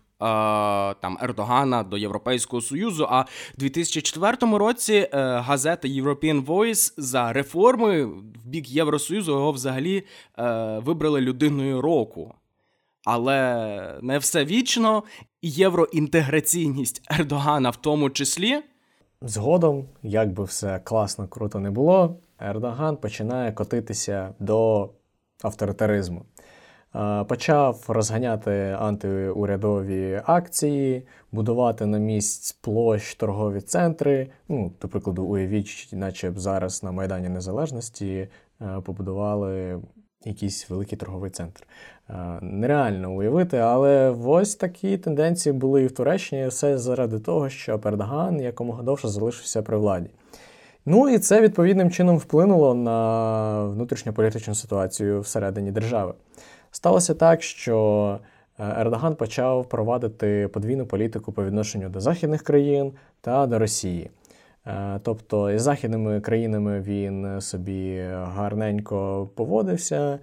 [0.94, 3.06] там Ердогана до Європейського Союзу.
[3.10, 10.02] А в 2004 році е, газета European Voice за реформи в бік Євросоюзу його взагалі
[10.84, 12.34] вибрали людиною року.
[13.06, 15.02] Але не все вічно,
[15.48, 18.62] євроінтеграційність Ердогана в тому числі.
[19.22, 24.90] Згодом, як би все класно, круто не було, Ердоган починає котитися до
[25.42, 26.22] авторитаризму.
[27.28, 34.30] Почав розганяти антиурядові акції, будувати на місць площ торгові центри.
[34.48, 38.28] Ну, До прикладу, уявіть, наче б зараз на Майдані Незалежності
[38.84, 39.80] побудували
[40.24, 41.66] якийсь великий торговий центр.
[42.10, 47.80] Е, нереально уявити, але ось такі тенденції були і в Туреччині, все заради того, що
[47.84, 50.10] Ердоган якомога довше залишився при владі.
[50.86, 56.14] Ну і це відповідним чином вплинуло на внутрішньополітичну ситуацію всередині держави.
[56.70, 58.18] Сталося так, що
[58.58, 64.10] е, Ердоган почав провадити подвійну політику по відношенню до західних країн та до Росії.
[64.66, 70.18] Е, тобто із західними країнами він собі гарненько поводився,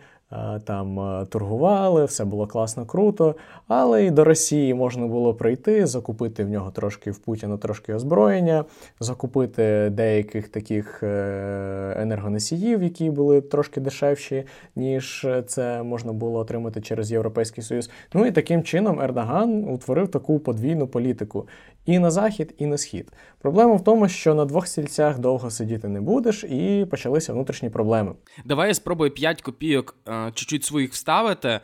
[0.65, 3.35] там е, торгували, все було класно, круто.
[3.67, 8.65] Але і до Росії можна було прийти, закупити в нього трошки в Путіна трошки озброєння,
[8.99, 14.43] закупити деяких таких е, енергоносіїв, які були трошки дешевші,
[14.75, 17.89] ніж це можна було отримати через Європейський Союз.
[18.13, 21.47] Ну і таким чином Ердоган утворив таку подвійну політику
[21.85, 23.11] і на захід, і на схід.
[23.39, 28.15] Проблема в тому, що на двох стільцях довго сидіти не будеш, і почалися внутрішні проблеми.
[28.45, 31.49] Давай я спробую 5 копійок е, чуть-чуть своїх вставити.
[31.49, 31.61] Е,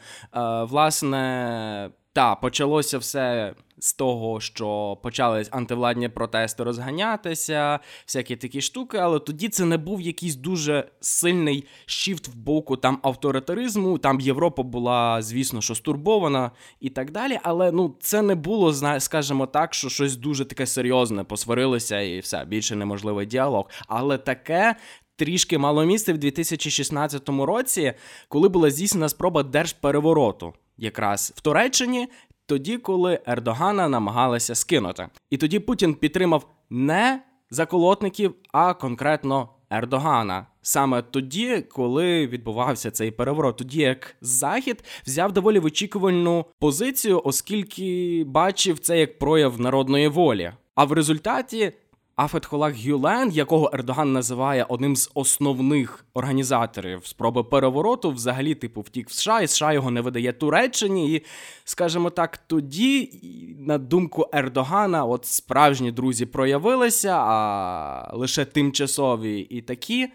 [0.64, 9.20] власне, та почалося все з того, що почали антивладні протести розганятися, всякі такі штуки, але
[9.20, 13.98] тоді це не був якийсь дуже сильний щифт в боку там авторитаризму.
[13.98, 17.40] Там Європа була, звісно, що стурбована і так далі.
[17.44, 22.46] Але ну це не було, скажімо так, що щось дуже таке серйозне, посварилися і все,
[22.46, 23.70] більше неможливий діалог.
[23.88, 24.76] Але таке.
[25.16, 27.94] Трішки мало місце в 2016 році,
[28.28, 32.08] коли була здійснена спроба держперевороту, якраз в Туреччині,
[32.50, 35.08] тоді, коли Ердогана намагалися скинути.
[35.30, 40.48] І тоді Путін підтримав не заколотників, а конкретно Ердогана.
[40.62, 48.80] Саме тоді, коли відбувався цей переворот, тоді як Захід взяв доволі вичікувальну позицію, оскільки бачив
[48.80, 50.52] це як прояв народної волі.
[50.76, 51.74] А в результаті
[52.20, 59.12] Афетхолах Гюлен, якого Ердоган називає одним з основних організаторів спроби перевороту, взагалі, типу, втік в
[59.12, 61.14] США, і США його не видає Туреччині.
[61.14, 61.26] І,
[61.64, 63.12] скажімо так, тоді,
[63.60, 70.08] на думку Ердогана, от справжні друзі проявилися, а лише тимчасові і такі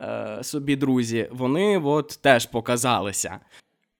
[0.00, 3.38] е, собі друзі, вони от теж показалися.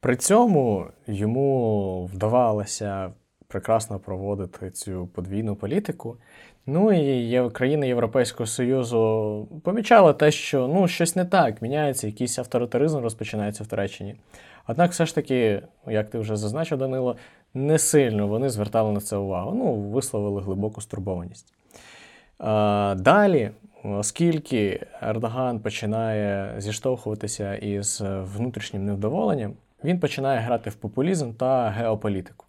[0.01, 3.13] При цьому йому вдавалося
[3.49, 6.17] прекрасно проводити цю подвійну політику.
[6.67, 12.99] Ну і країни Європейського Союзу помічали те, що ну, щось не так, міняється, якийсь авторитаризм
[12.99, 14.17] розпочинається в Туреччині.
[14.67, 17.17] Однак, все ж таки, як ти вже зазначив, Данило,
[17.55, 19.55] не сильно вони звертали на це увагу.
[19.55, 21.55] Ну, висловили глибоку стурбованість.
[22.39, 23.51] А, Далі,
[23.85, 29.53] оскільки Ердоган починає зіштовхуватися із внутрішнім невдоволенням,
[29.85, 32.47] він починає грати в популізм та геополітику.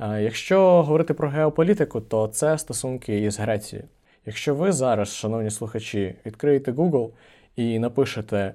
[0.00, 3.88] Якщо говорити про геополітику, то це стосунки із Грецією.
[4.26, 7.10] Якщо ви зараз, шановні слухачі, відкриєте Google
[7.56, 8.54] і напишете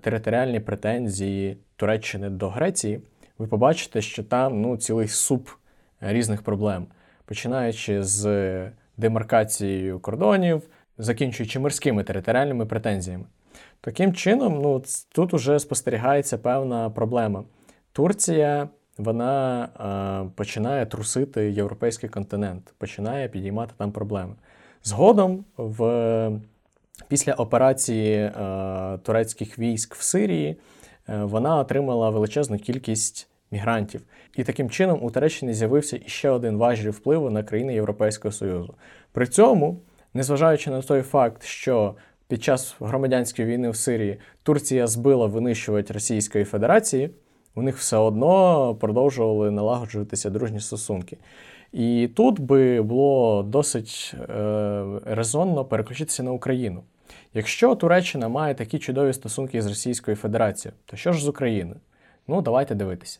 [0.00, 3.00] територіальні претензії Туреччини до Греції,
[3.38, 5.48] ви побачите, що там ну, цілий суп
[6.00, 6.86] різних проблем,
[7.24, 10.62] починаючи з демаркацією кордонів,
[10.98, 13.24] закінчуючи морськими територіальними претензіями.
[13.80, 14.82] Таким чином, ну,
[15.14, 17.44] тут уже спостерігається певна проблема.
[17.92, 24.34] Турція вона е, починає трусити європейський континент, починає підіймати там проблеми.
[24.84, 26.30] Згодом, в,
[27.08, 28.32] після операції е,
[29.02, 30.56] турецьких військ в Сирії,
[31.08, 34.02] е, вона отримала величезну кількість мігрантів.
[34.36, 38.74] І таким чином у Туреччині з'явився іще один важіль впливу на країни Європейського Союзу.
[39.12, 39.76] При цьому,
[40.14, 41.94] незважаючи на той факт, що
[42.28, 47.10] під час громадянської війни в Сирії Турція збила винищувати Російської Федерації
[47.58, 51.16] у них все одно продовжували налагоджуватися дружні стосунки.
[51.72, 56.82] І тут би було досить е, резонно переключитися на Україну.
[57.34, 61.80] Якщо Туреччина має такі чудові стосунки з Російською Федерацією, то що ж з Україною?
[62.28, 63.18] Ну, давайте дивитися.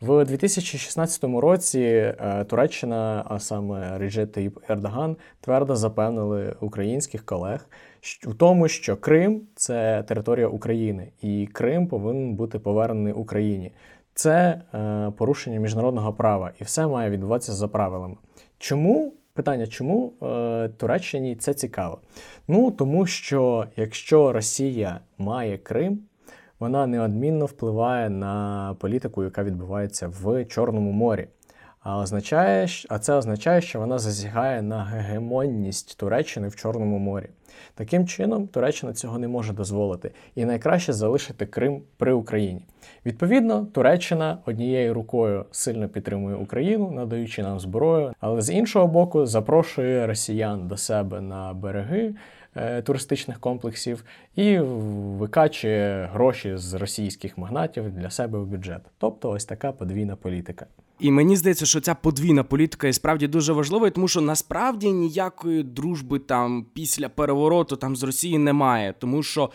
[0.00, 7.66] В 2016 році е, Туреччина, а саме Реджет Таїп Ердоган, твердо запевнили українських колег
[8.26, 13.72] у тому, що Крим це територія України, і Крим повинен бути повернений Україні.
[14.14, 18.16] Це е, порушення міжнародного права, і все має відбуватися за правилами.
[18.58, 19.12] Чому?
[19.34, 21.98] Питання, чому е, Туреччині це цікаво?
[22.48, 25.98] Ну тому що якщо Росія має Крим,
[26.58, 31.28] вона неодмінно впливає на політику, яка відбувається в Чорному морі.
[31.82, 37.26] А означає, а це означає, що вона зазігає на гегемонність Туреччини в Чорному морі.
[37.74, 42.62] Таким чином, Туреччина цього не може дозволити, і найкраще залишити Крим при Україні.
[43.06, 50.06] Відповідно, Туреччина однією рукою сильно підтримує Україну, надаючи нам зброю, але з іншого боку запрошує
[50.06, 52.14] росіян до себе на береги.
[52.56, 54.04] Е, туристичних комплексів
[54.36, 58.82] і викачує гроші з російських магнатів для себе в бюджет.
[58.98, 60.66] Тобто, ось така подвійна політика.
[61.00, 65.62] І мені здається, що ця подвійна політика і справді дуже важливою, тому що насправді ніякої
[65.62, 69.50] дружби там після перевороту там з Росії немає, тому що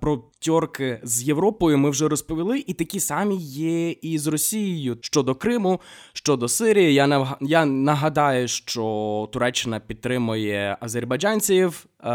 [0.00, 5.34] про тьорки з Європою ми вже розповіли, і такі самі є і з Росією щодо
[5.34, 5.80] Криму,
[6.12, 6.94] щодо Сирії.
[6.94, 12.08] Я я нагадаю, що Туреччина підтримує азербайджанців е,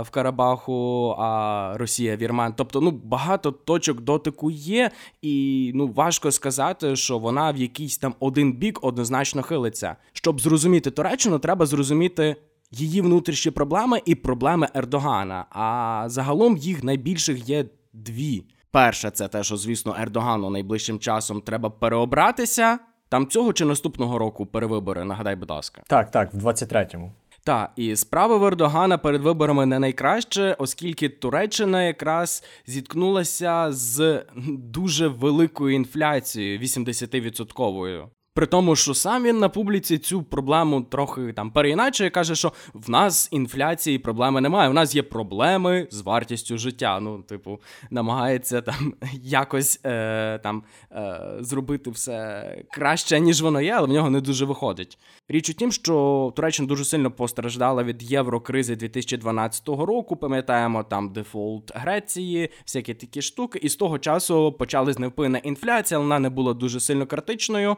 [0.00, 2.54] в Карабаху, а Росія Вірман.
[2.56, 4.90] Тобто, ну багато точок дотику є,
[5.22, 9.96] і ну важко сказати, що вона в якийсь там один бік однозначно хилиться.
[10.12, 12.36] Щоб зрозуміти Туреччину, треба зрозуміти
[12.70, 15.46] її внутрішні проблеми і проблеми Ердогана.
[15.50, 18.44] А загалом їх найбільших є дві.
[18.70, 22.78] Перше, це те, що, звісно, Ердогану найближчим часом треба переобратися.
[23.08, 25.82] Там цього чи наступного року перевибори, нагадай, будь ласка.
[25.86, 27.12] Так, так, в 23-му.
[27.44, 35.08] Так, і справа в Ердогана перед виборами не найкраще, оскільки Туреччина якраз зіткнулася з дуже
[35.08, 38.06] великою інфляцією 80-відсотковою.
[38.36, 42.90] При тому, що сам він на публіці цю проблему трохи там переіначує, каже, що в
[42.90, 44.70] нас інфляції проблеми немає.
[44.70, 47.00] У нас є проблеми з вартістю життя.
[47.00, 53.86] Ну, типу, намагається там якось е, там е, зробити все краще, ніж воно є, але
[53.86, 54.98] в нього не дуже виходить.
[55.28, 60.16] Річ у тім, що Туреччина дуже сильно постраждала від єврокризи 2012 року.
[60.16, 63.58] Пам'ятаємо там дефолт Греції, всякі такі штуки.
[63.62, 67.76] І з того часу почалась невпинна інфляція, вона не була дуже сильно критичною.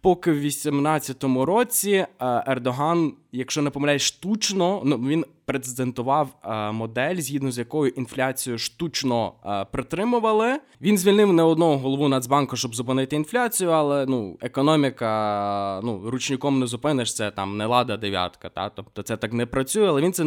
[0.00, 2.06] Поки в 18-му році е,
[2.46, 9.32] Ердоган, якщо не помиляюсь, штучно ну він презентував е, модель, згідно з якою інфляцію штучно
[9.46, 10.60] е, притримували.
[10.80, 16.66] Він звільнив не одного голову Нацбанку, щоб зупинити інфляцію, але ну економіка ну ручником не
[16.66, 18.48] зупиниш це там не лада дев'ятка.
[18.48, 20.24] Та тобто це так не працює, але він це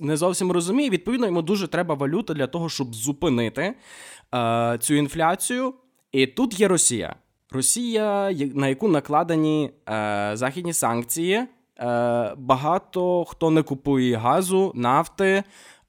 [0.00, 0.90] не зовсім розуміє.
[0.90, 3.74] Відповідно, йому дуже треба валюта для того, щоб зупинити
[4.34, 5.74] е, цю інфляцію.
[6.12, 7.16] І тут є Росія.
[7.50, 11.46] Росія, на яку накладені е, західні санкції,
[12.36, 15.44] багато хто не купує газу, нафти.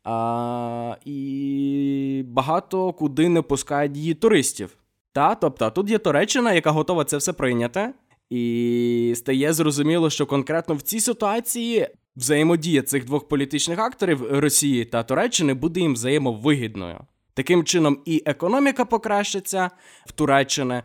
[0.08, 4.77] Е, і багато куди не пускають її туристів.
[5.13, 7.93] Та, Тобто тут є Туреччина, яка готова це все прийняти,
[8.29, 15.03] і стає зрозуміло, що конкретно в цій ситуації взаємодія цих двох політичних акторів Росії та
[15.03, 16.99] Туреччини буде їм взаємовигідною.
[17.34, 19.69] Таким чином, і економіка покращиться
[20.06, 20.84] в Туреччини,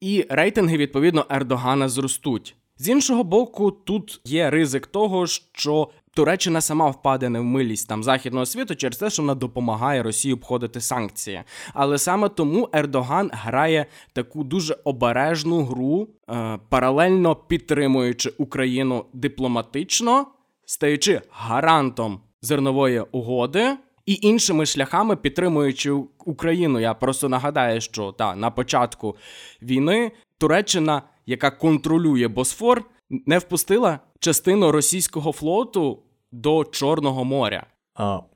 [0.00, 2.56] і рейтинги відповідно Ердогана зростуть.
[2.78, 8.04] З іншого боку, тут є ризик того, що Туреччина сама впаде не в милість там
[8.04, 11.42] західного світу через те, що вона допомагає Росії обходити санкції.
[11.72, 20.26] Але саме тому Ердоган грає таку дуже обережну гру, е, паралельно підтримуючи Україну дипломатично,
[20.66, 25.90] стаючи гарантом зернової угоди і іншими шляхами підтримуючи
[26.24, 26.80] Україну.
[26.80, 29.16] Я просто нагадаю, що та на початку
[29.62, 32.84] війни Туреччина, яка контролює Босфор,
[33.26, 35.98] не впустила частину російського флоту
[36.32, 37.66] до Чорного моря.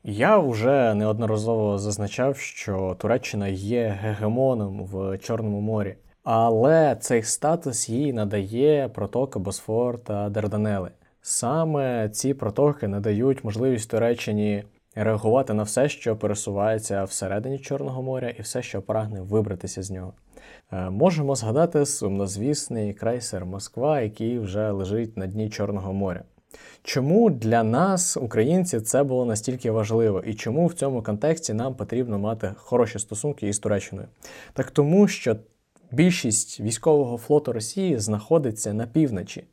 [0.05, 8.13] Я вже неодноразово зазначав, що Туреччина є гегемоном в Чорному морі, але цей статус їй
[8.13, 10.91] надає протока Босфор та Дарданели.
[11.23, 14.65] Саме ці протоки надають можливість Туреччині
[15.05, 20.13] реагувати на все, що пересувається всередині Чорного моря, і все, що прагне вибратися з нього.
[20.73, 26.23] Е, можемо згадати сумнозвісний крейсер Москва, який вже лежить на дні Чорного моря.
[26.83, 32.19] Чому для нас, українців, це було настільки важливо, і чому в цьому контексті нам потрібно
[32.19, 34.09] мати хороші стосунки із Туреччиною?
[34.53, 35.37] Так тому, що
[35.91, 39.45] більшість військового флоту Росії знаходиться на півночі.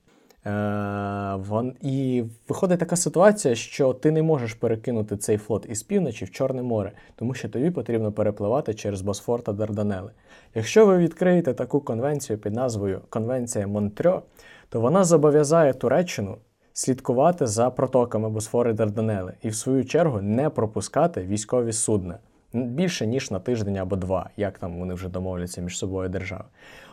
[0.45, 6.31] Е, і виходить така ситуація, що ти не можеш перекинути цей флот із півночі в
[6.31, 10.11] Чорне море, тому що тобі потрібно перепливати через Босфор та Дарданели.
[10.55, 14.21] Якщо ви відкриєте таку конвенцію під назвою Конвенція Монтрьо,
[14.69, 16.37] то вона зобов'язає Туреччину
[16.73, 22.19] слідкувати за протоками Босфори Дарданели і, в свою чергу, не пропускати військові судна
[22.53, 26.43] більше ніж на тиждень або два, як там вони вже домовляться між собою держави.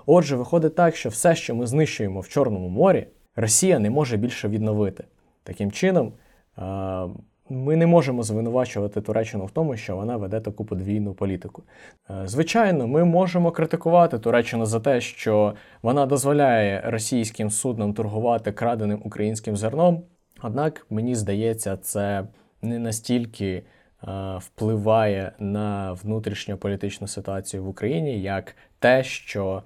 [0.07, 3.07] Отже, виходить так, що все, що ми знищуємо в Чорному морі.
[3.37, 5.05] Росія не може більше відновити.
[5.43, 6.13] Таким чином,
[7.49, 11.63] ми не можемо звинувачувати Туреччину в тому, що вона веде таку подвійну політику.
[12.25, 19.57] Звичайно, ми можемо критикувати Туреччину за те, що вона дозволяє російським суднам торгувати краденим українським
[19.57, 20.03] зерном.
[20.43, 22.25] Однак, мені здається, це
[22.63, 23.63] не настільки
[24.39, 29.63] впливає на внутрішню політичну ситуацію в Україні, як те, що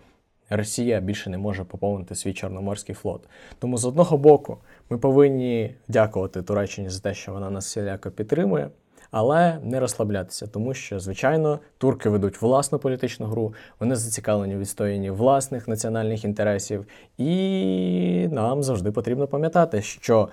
[0.50, 3.28] Росія більше не може поповнити свій Чорноморський флот.
[3.58, 4.58] Тому з одного боку
[4.90, 8.70] ми повинні дякувати Туреччині за те, що вона нас всіляко підтримує,
[9.10, 15.10] але не розслаблятися, тому що, звичайно, турки ведуть власну політичну гру, вони зацікавлені в відстоянні
[15.10, 16.86] власних національних інтересів,
[17.18, 20.28] і нам завжди потрібно пам'ятати, що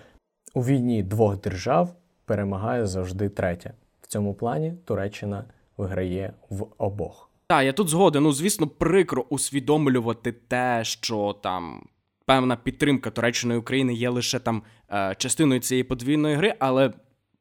[0.53, 1.93] у війні двох держав
[2.25, 3.73] перемагає завжди третя
[4.13, 5.45] цьому плані Туреччина
[5.77, 7.29] виграє в обох.
[7.53, 8.23] Так, я тут згоден.
[8.23, 11.87] Ну, звісно, прикро усвідомлювати те, що там
[12.25, 16.93] певна підтримка Туреччини і України є лише там е, частиною цієї подвійної гри, але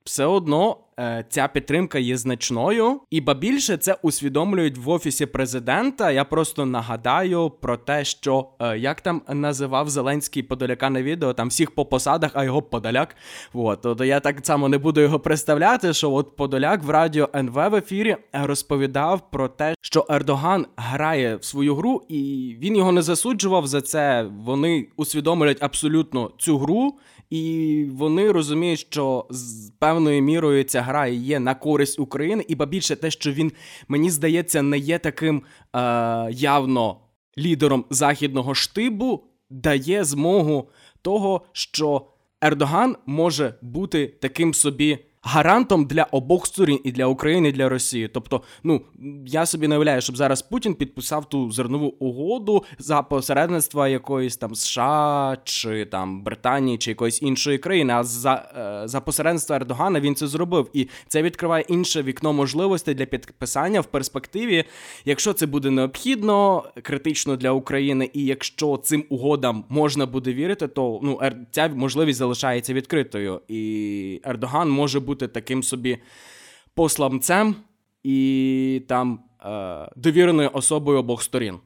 [0.04, 6.10] все одно е, ця підтримка є значною, і ба більше це усвідомлюють в офісі президента.
[6.10, 11.48] Я просто нагадаю про те, що е, як там називав Зеленський Подоляка на відео, там
[11.48, 13.16] всіх по посадах, а його Подоляк.
[13.52, 15.92] От, то я так само не буду його представляти.
[15.92, 21.44] Що от Подоляк в радіо НВ в ефірі розповідав про те, що Ердоган грає в
[21.44, 24.26] свою гру, і він його не засуджував за це.
[24.44, 26.94] Вони усвідомлюють абсолютно цю гру.
[27.32, 32.66] І вони розуміють, що з певною мірою ця гра є на користь України, і ба
[32.66, 33.52] більше те, що він,
[33.88, 35.42] мені здається, не є таким
[35.76, 35.78] е,
[36.30, 37.00] явно
[37.38, 40.68] лідером західного штибу, дає змогу
[41.02, 42.06] того, що
[42.40, 48.08] Ердоган може бути таким собі гарантом для обох сторін і для України, і для Росії.
[48.08, 48.80] Тобто, ну
[49.26, 54.54] я собі не уявляю, щоб зараз Путін підписав ту зернову угоду за посередництва якоїсь там
[54.54, 57.92] США чи там Британії чи якоїсь іншої країни.
[57.92, 58.52] А за,
[58.84, 63.80] е, за посередництва Ердогана він це зробив, і це відкриває інше вікно можливостей для підписання
[63.80, 64.64] в перспективі,
[65.04, 71.00] якщо це буде необхідно, критично для України, і якщо цим угодам можна буде вірити, то
[71.02, 71.20] ну
[71.50, 75.98] ця можливість залишається відкритою, і Ердоган може бути бути таким собі
[76.74, 77.56] посланцем
[78.02, 81.58] і там е, довіреною особою обох сторін.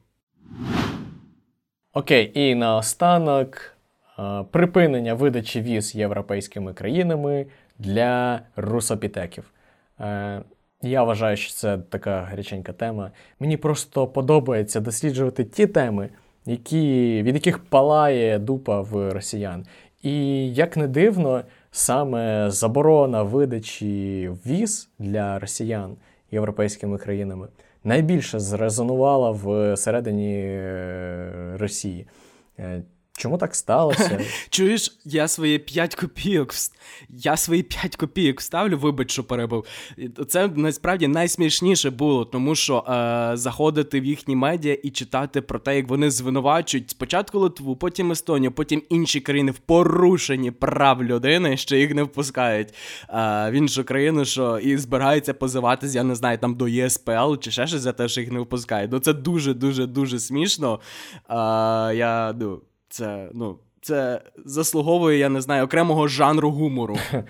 [1.93, 3.77] Окей, і наостанок
[4.19, 7.45] е, припинення видачі віз європейськими країнами
[7.79, 9.43] для русопітеків.
[9.99, 10.41] Е,
[10.81, 13.11] я вважаю, що це така гаряченька тема.
[13.39, 16.09] Мені просто подобається досліджувати ті теми,
[16.45, 19.65] які, від яких палає дупа в росіян.
[20.03, 25.95] І як не дивно, саме заборона видачі віз для росіян
[26.31, 27.47] європейськими країнами
[27.83, 32.07] найбільше зрезонувала в середині е, Росії.
[33.17, 34.19] Е, Чому так сталося?
[34.49, 36.53] Чуєш, я свої 5 копійок
[37.09, 39.65] я свої 5 копійок вставлю, вибач, що перебив.
[40.27, 45.75] Це насправді найсмішніше було, тому що е, заходити в їхні медіа і читати про те,
[45.75, 51.75] як вони звинувачують спочатку Литву, потім Естонію, потім інші країни в порушенні прав людини, що
[51.75, 52.73] їх не впускають е,
[53.49, 57.67] в іншу країну, що і збираються позиватися, я не знаю, там до ЄСПЛ чи ще
[57.67, 58.91] щось за те, що їх не впускають.
[58.91, 60.79] Ну це дуже дуже дуже смішно.
[61.29, 61.33] Е,
[61.95, 62.61] я ну.
[62.89, 66.97] Це ну, це заслуговує, я не знаю, окремого жанру гумору.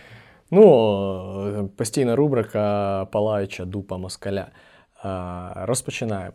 [0.51, 4.47] Ну, постійна рубрика Палаюча дупа москаля.
[5.55, 6.33] Розпочинаємо.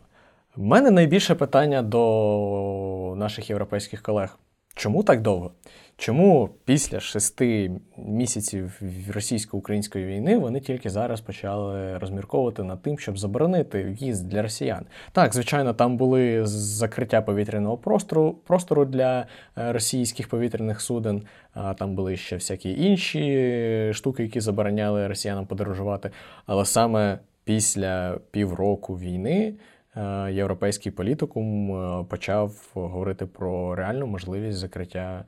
[0.57, 4.39] У мене найбільше питання до наших європейських колег.
[4.75, 5.51] Чому так довго?
[5.97, 8.81] Чому після шести місяців
[9.13, 14.85] російсько-української війни вони тільки зараз почали розмірковувати над тим, щоб заборонити в'їзд для росіян?
[15.11, 19.25] Так, звичайно, там були закриття повітряного простору простору для
[19.57, 21.23] е, російських повітряних суден,
[21.53, 26.11] а там були ще всякі інші штуки, які забороняли росіянам подорожувати.
[26.45, 29.53] Але саме після півроку війни.
[29.95, 35.25] Е, європейський політикум е, почав говорити про реальну можливість закриття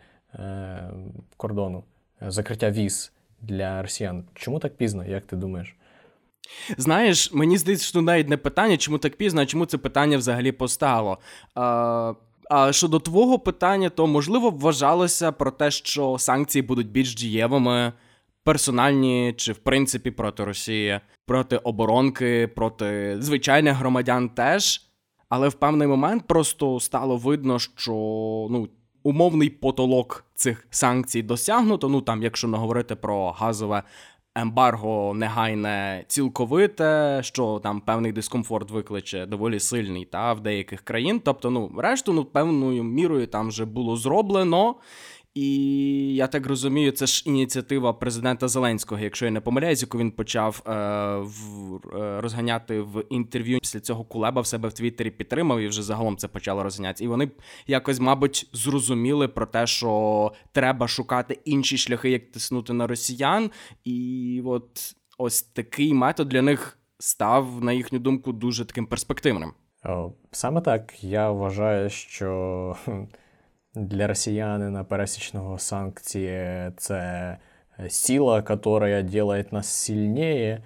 [1.37, 1.83] кордону,
[2.21, 3.11] закриття віз
[3.41, 4.23] для росіян.
[4.33, 5.75] Чому так пізно, як ти думаєш?
[6.77, 10.51] Знаєш, мені здається, що навіть не питання, чому так пізно, а чому це питання взагалі
[10.51, 11.17] постало.
[11.55, 12.13] А,
[12.49, 17.93] а щодо твого питання, то можливо вважалося про те, що санкції будуть більш дієвими
[18.43, 24.81] персональні чи в принципі проти Росії, проти оборонки, проти звичайних громадян теж.
[25.29, 27.91] Але в певний момент просто стало видно, що
[28.51, 28.67] ну.
[29.05, 31.89] Умовний потолок цих санкцій досягнуто.
[31.89, 33.83] Ну там, якщо не говорити про газове
[34.35, 41.21] ембарго, негайне цілковите, що там певний дискомфорт викличе доволі сильний та в деяких країн.
[41.25, 44.75] Тобто, ну решту, ну певною мірою там вже було зроблено.
[45.35, 50.11] І я так розумію, це ж ініціатива президента Зеленського, якщо я не помиляюсь, яку він
[50.11, 50.71] почав е,
[51.17, 53.59] в, е, розганяти в інтерв'ю.
[53.59, 57.03] Після цього Кулеба в себе в Твіттері підтримав і вже загалом це почало розганятися.
[57.03, 57.31] І вони
[57.67, 63.51] якось, мабуть, зрозуміли про те, що треба шукати інші шляхи, як тиснути на росіян.
[63.83, 69.53] І от ось такий метод для них став, на їхню думку, дуже таким перспективним.
[70.31, 72.75] Саме так я вважаю, що
[73.75, 77.37] для россиянина пересічного санкції це
[77.89, 80.63] сила, которая робить нас сильнее.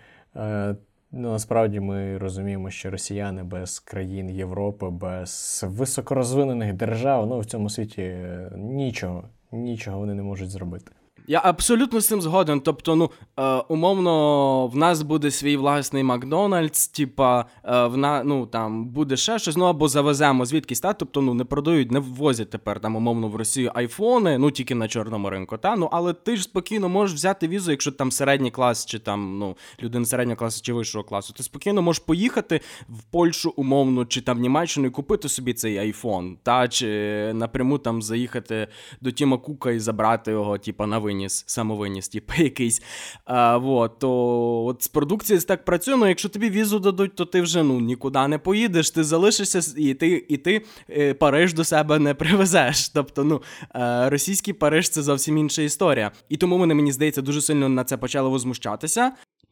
[1.12, 7.70] Ну, Насправді ми розуміємо, що росіяни без країн Європи, без високорозвинених держав, ну в цьому
[7.70, 8.16] світі
[8.55, 10.91] нічого, нічого вони не можуть зробити.
[11.30, 12.61] Я абсолютно з цим згоден.
[12.61, 18.45] Тобто, ну е, умовно, в нас буде свій власний Макдональдс, типа е, в на, ну
[18.45, 22.49] там буде ще щось, ну або завеземо звідкись, та тобто ну не продають, не ввозять
[22.49, 25.57] тепер там умовно в Росію айфони, ну тільки на чорному ринку.
[25.57, 29.39] Та ну але ти ж спокійно можеш взяти візу, якщо там середній клас, чи там
[29.39, 31.34] ну людина середнього класу чи вищого класу.
[31.34, 35.77] Ти спокійно можеш поїхати в Польщу умовно, чи там в Німеччину і купити собі цей
[35.77, 36.88] айфон, та чи
[37.34, 38.67] напряму там заїхати
[39.01, 42.82] до Тіма Кука і забрати його, типа на вині виніс, самовиніс, типу, якийсь.
[43.26, 47.41] А, вот, то от з продукції так працює, ну якщо тобі візу дадуть, то ти
[47.41, 51.99] вже ну, нікуди не поїдеш, ти залишишся і ти і ти е, Париж до себе
[51.99, 52.89] не привезеш.
[52.89, 53.41] Тобто, ну,
[53.76, 56.11] е, російський Париж це зовсім інша історія.
[56.30, 59.11] І тому вони, мені здається, дуже сильно на це почали возмущатися.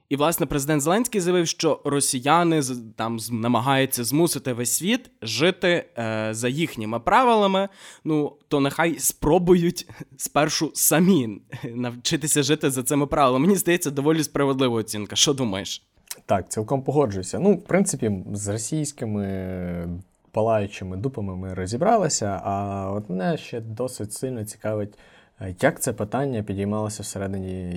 [0.10, 2.62] І власне президент Зеленський заявив, що росіяни
[2.96, 7.70] там намагаються змусити весь світ жити е, за їхніми правилами.
[8.04, 13.46] Ну то нехай спробують спершу самі навчитися жити за цими правилами.
[13.48, 15.16] Мені здається, доволі справедлива оцінка.
[15.16, 15.88] Що думаєш?
[16.26, 17.40] Так, цілком погоджуюся.
[17.40, 20.00] Ну, в принципі, з російськими
[20.32, 22.42] палаючими дупами ми розібралися.
[22.44, 24.98] А от мене ще досить сильно цікавить,
[25.42, 27.76] е, як це питання підіймалося всередині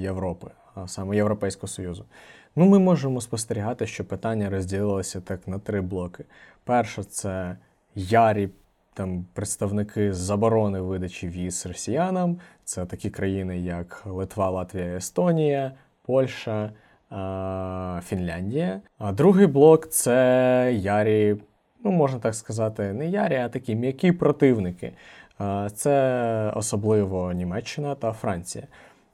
[0.00, 0.50] Європи
[0.86, 2.04] саме Європейського Союзу.
[2.56, 6.24] Ну, ми можемо спостерігати, що питання розділилося так на три блоки.
[6.64, 7.56] Перше, це
[7.94, 8.48] ярі
[8.94, 12.38] там представники заборони видачі віз росіянам.
[12.64, 15.72] Це такі країни, як Литва, Латвія, Естонія,
[16.06, 16.70] Польща,
[18.04, 18.80] Фінляндія.
[18.98, 21.36] А другий блок це ярі,
[21.84, 24.92] ну можна так сказати, не ярі, а такі м'які противники.
[25.74, 28.66] Це особливо Німеччина та Франція.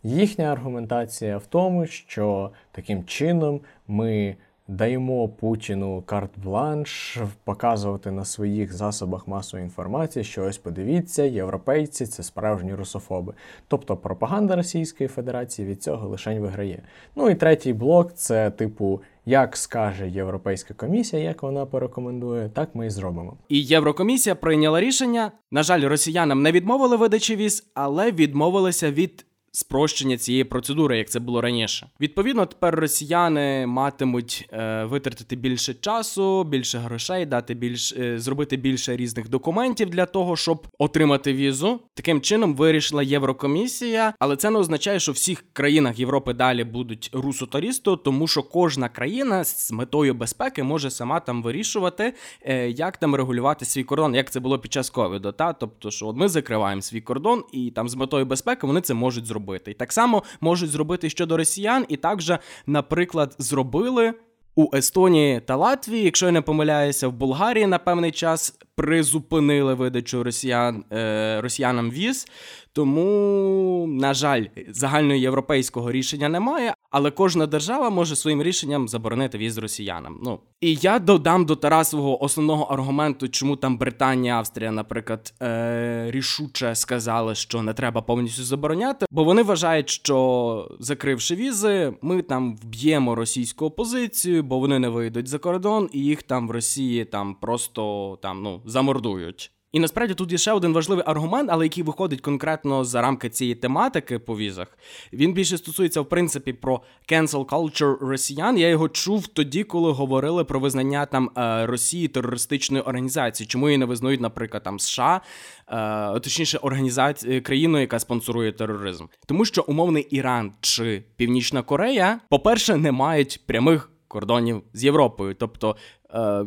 [0.03, 4.37] Їхня аргументація в тому, що таким чином ми
[4.69, 12.75] даємо Путіну карт-бланш показувати на своїх засобах масової інформації, що ось подивіться, європейці це справжні
[12.75, 13.33] русофоби.
[13.69, 16.83] Тобто пропаганда Російської Федерації від цього лишень виграє.
[17.17, 19.01] Ну і третій блок це типу.
[19.27, 23.37] Як скаже Європейська комісія, як вона порекомендує, так ми і зробимо.
[23.49, 25.33] І Єврокомісія прийняла рішення.
[25.51, 31.21] На жаль, росіянам не відмовили видачі віз, але відмовилися від спрощення цієї процедури, як це
[31.21, 31.89] було раніше.
[32.01, 38.97] Відповідно, тепер росіяни матимуть е, витратити більше часу, більше грошей, дати більш е, зробити більше
[38.97, 41.81] різних документів для того, щоб отримати візу.
[41.95, 47.11] Таким чином вирішила Єврокомісія, але це не означає, що в всіх країнах Європи далі будуть
[47.13, 53.15] русотарісто, тому що кожна країна з метою безпеки може сама там вирішувати, е, як там
[53.15, 55.33] регулювати свій кордон, як це було під час ковіду.
[55.33, 58.95] Та тобто, що от ми закриваємо свій кордон, і там з метою безпеки вони це
[58.95, 59.71] можуть зробити зробити.
[59.71, 62.33] І так само можуть зробити щодо росіян, і також,
[62.67, 64.15] наприклад, зробили.
[64.57, 70.23] У Естонії та Латвії, якщо я не помиляюся, в Болгарії на певний час призупинили видачу
[70.23, 72.27] росіян е, росіянам віз.
[72.73, 80.21] Тому, на жаль, загальноєвропейського рішення немає, але кожна держава може своїм рішенням заборонити віз росіянам.
[80.25, 86.75] Ну і я додам до Тарасового основного аргументу, чому там Британія, Австрія, наприклад, е- рішуче
[86.75, 93.15] сказали, що не треба повністю забороняти, бо вони вважають, що закривши візи, ми там вб'ємо
[93.15, 98.19] російську опозицію, бо вони не вийдуть за кордон, і їх там в Росії там просто
[98.23, 99.53] там ну замордують.
[99.73, 103.55] І насправді тут є ще один важливий аргумент, але який виходить конкретно за рамки цієї
[103.55, 104.79] тематики по візах.
[105.13, 106.81] Він більше стосується, в принципі, про
[107.13, 108.59] cancel culture росіян.
[108.59, 113.49] Я його чув тоді, коли говорили про визнання там е, Росії терористичною організацією.
[113.49, 115.21] Чому її не визнають, наприклад, там США,
[115.69, 122.77] е, точніше, організація країною, яка спонсорує тероризм, тому що умовний Іран чи Північна Корея, по-перше,
[122.77, 123.91] не мають прямих.
[124.11, 125.98] Кордонів з Європою, тобто Е,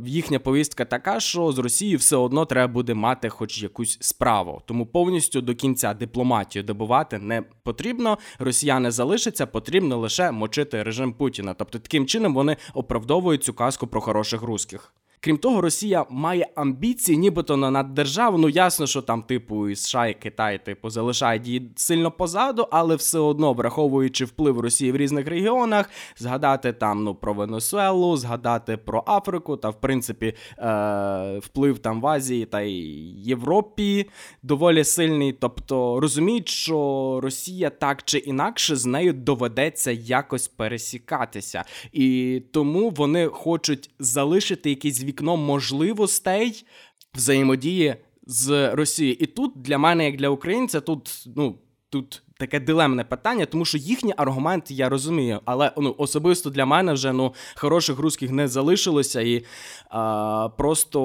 [0.06, 4.62] їхня повістка така, що з Росії все одно треба буде мати хоч якусь справу.
[4.66, 8.18] Тому повністю до кінця дипломатію добувати не потрібно.
[8.40, 11.54] Росіяни залишаться, потрібно лише мочити режим Путіна.
[11.54, 14.94] Тобто таким чином вони оправдовують цю казку про хороших русських.
[15.24, 18.38] Крім того, Росія має амбіції, нібито на наддержаву.
[18.38, 22.96] Ну ясно, що там, типу, і США і Китай, типу, залишають її сильно позаду, але
[22.96, 29.04] все одно, враховуючи вплив Росії в різних регіонах, згадати там ну про Венесуелу, згадати про
[29.08, 34.10] Африку, та в принципі е- вплив там в Азії та Європі
[34.44, 35.32] доволі сильний.
[35.34, 43.28] Тобто розуміють, що Росія так чи інакше з нею доведеться якось пересікатися, і тому вони
[43.28, 46.66] хочуть залишити якісь вікно можливостей
[47.16, 47.96] взаємодії
[48.28, 49.18] з Росією.
[49.20, 51.56] І тут для мене, як для українця, тут ну
[51.90, 52.24] тут.
[52.38, 57.14] Таке дилемне питання, тому що їхні аргументи я розумію, але ну особисто для мене вже
[57.14, 59.46] ну хороших русських не залишилося, і
[59.90, 61.00] а, просто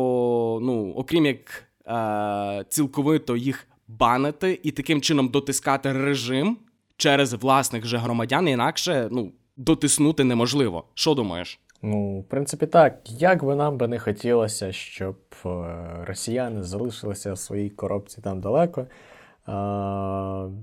[0.62, 6.58] ну, окрім як а, цілковито їх банити і таким чином дотискати режим
[6.96, 10.84] через власних же громадян, інакше ну, дотиснути неможливо.
[10.94, 11.60] Що думаєш?
[11.82, 12.98] Ну, в принципі, так.
[13.06, 15.16] Як би нам би не хотілося, щоб
[15.46, 15.48] е,
[16.04, 18.86] росіяни залишилися в своїй коробці там далеко.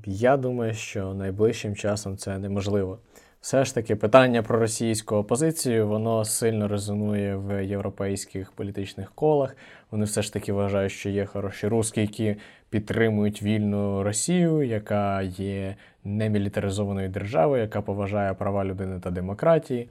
[0.05, 2.99] Я думаю, що найближчим часом це неможливо.
[3.41, 9.55] Все ж таки, питання про російську опозицію воно сильно резонує в європейських політичних колах.
[9.91, 12.35] Вони все ж таки вважають, що є хороші руски, які
[12.69, 19.89] підтримують вільну Росію, яка є немілітаризованою державою, яка поважає права людини та демократії.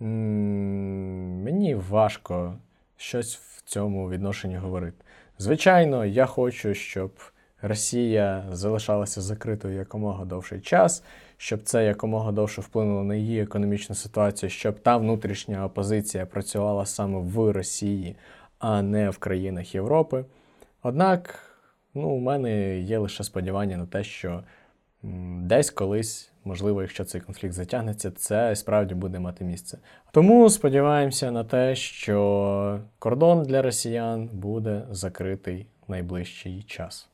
[0.00, 2.58] Мені важко
[2.96, 5.04] щось в цьому відношенні говорити.
[5.38, 7.10] Звичайно, я хочу, щоб
[7.62, 11.04] Росія залишалася закритою якомога довший час,
[11.36, 17.18] щоб це якомога довше вплинуло на її економічну ситуацію, щоб та внутрішня опозиція працювала саме
[17.18, 18.16] в Росії,
[18.58, 20.24] а не в країнах Європи.
[20.82, 21.38] Однак,
[21.94, 24.44] ну, у мене є лише сподівання на те, що
[25.42, 29.78] десь колись, можливо, якщо цей конфлікт затягнеться, це справді буде мати місце.
[30.12, 37.08] Тому сподіваємося на те, що кордон для росіян буде закритий в найближчий час.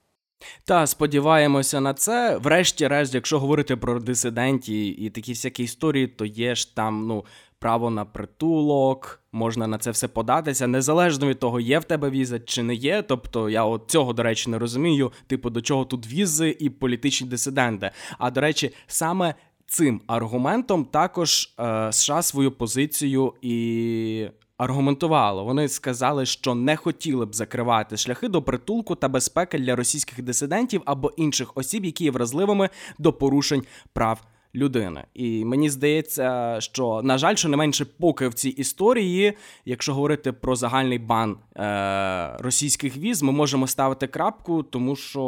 [0.65, 2.37] Та сподіваємося на це.
[2.37, 7.25] Врешті-решт, якщо говорити про дисидентів і такі всякі історії, то є ж там ну
[7.59, 12.39] право на притулок, можна на це все податися, незалежно від того, є в тебе віза
[12.39, 13.03] чи не є.
[13.03, 15.13] Тобто я от цього, до речі, не розумію.
[15.27, 17.91] Типу, до чого тут візи і політичні дисиденти.
[18.19, 19.35] А до речі, саме
[19.67, 24.27] цим аргументом також е, США свою позицію і
[24.61, 25.45] аргументувало.
[25.45, 30.83] Вони сказали, що не хотіли б закривати шляхи до притулку та безпеки для російських дисидентів
[30.85, 34.21] або інших осіб, які є вразливими до порушень прав.
[34.55, 39.33] Людини, і мені здається, що на жаль, що не менше поки в цій історії,
[39.65, 45.21] якщо говорити про загальний бан е- російських віз, ми можемо ставити крапку, тому що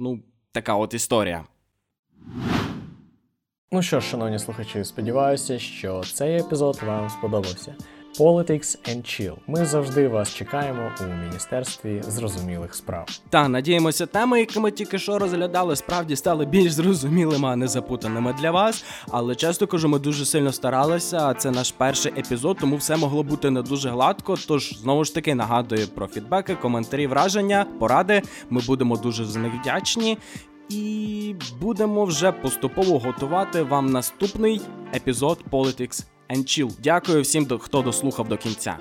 [0.00, 0.20] ну
[0.52, 1.44] така от історія.
[3.72, 7.74] Ну що ж, шановні слухачі, сподіваюся, що цей епізод вам сподобався.
[8.18, 9.32] Politics and Chill.
[9.46, 13.06] Ми завжди вас чекаємо у міністерстві зрозумілих справ.
[13.30, 18.34] Та надіємося, теми, які ми тільки що розглядали, справді стали більш зрозумілими, а не запутаними
[18.40, 18.84] для вас.
[19.10, 21.34] Але часто кажу, ми дуже сильно старалися.
[21.34, 24.36] Це наш перший епізод, тому все могло бути не дуже гладко.
[24.48, 28.22] Тож знову ж таки нагадую про фідбеки, коментарі, враження, поради.
[28.50, 30.18] Ми будемо дуже за них вдячні.
[30.68, 34.60] І будемо вже поступово готувати вам наступний
[34.94, 36.70] епізод Politics and Chill.
[36.82, 38.76] Дякую всім, хто дослухав до кінця.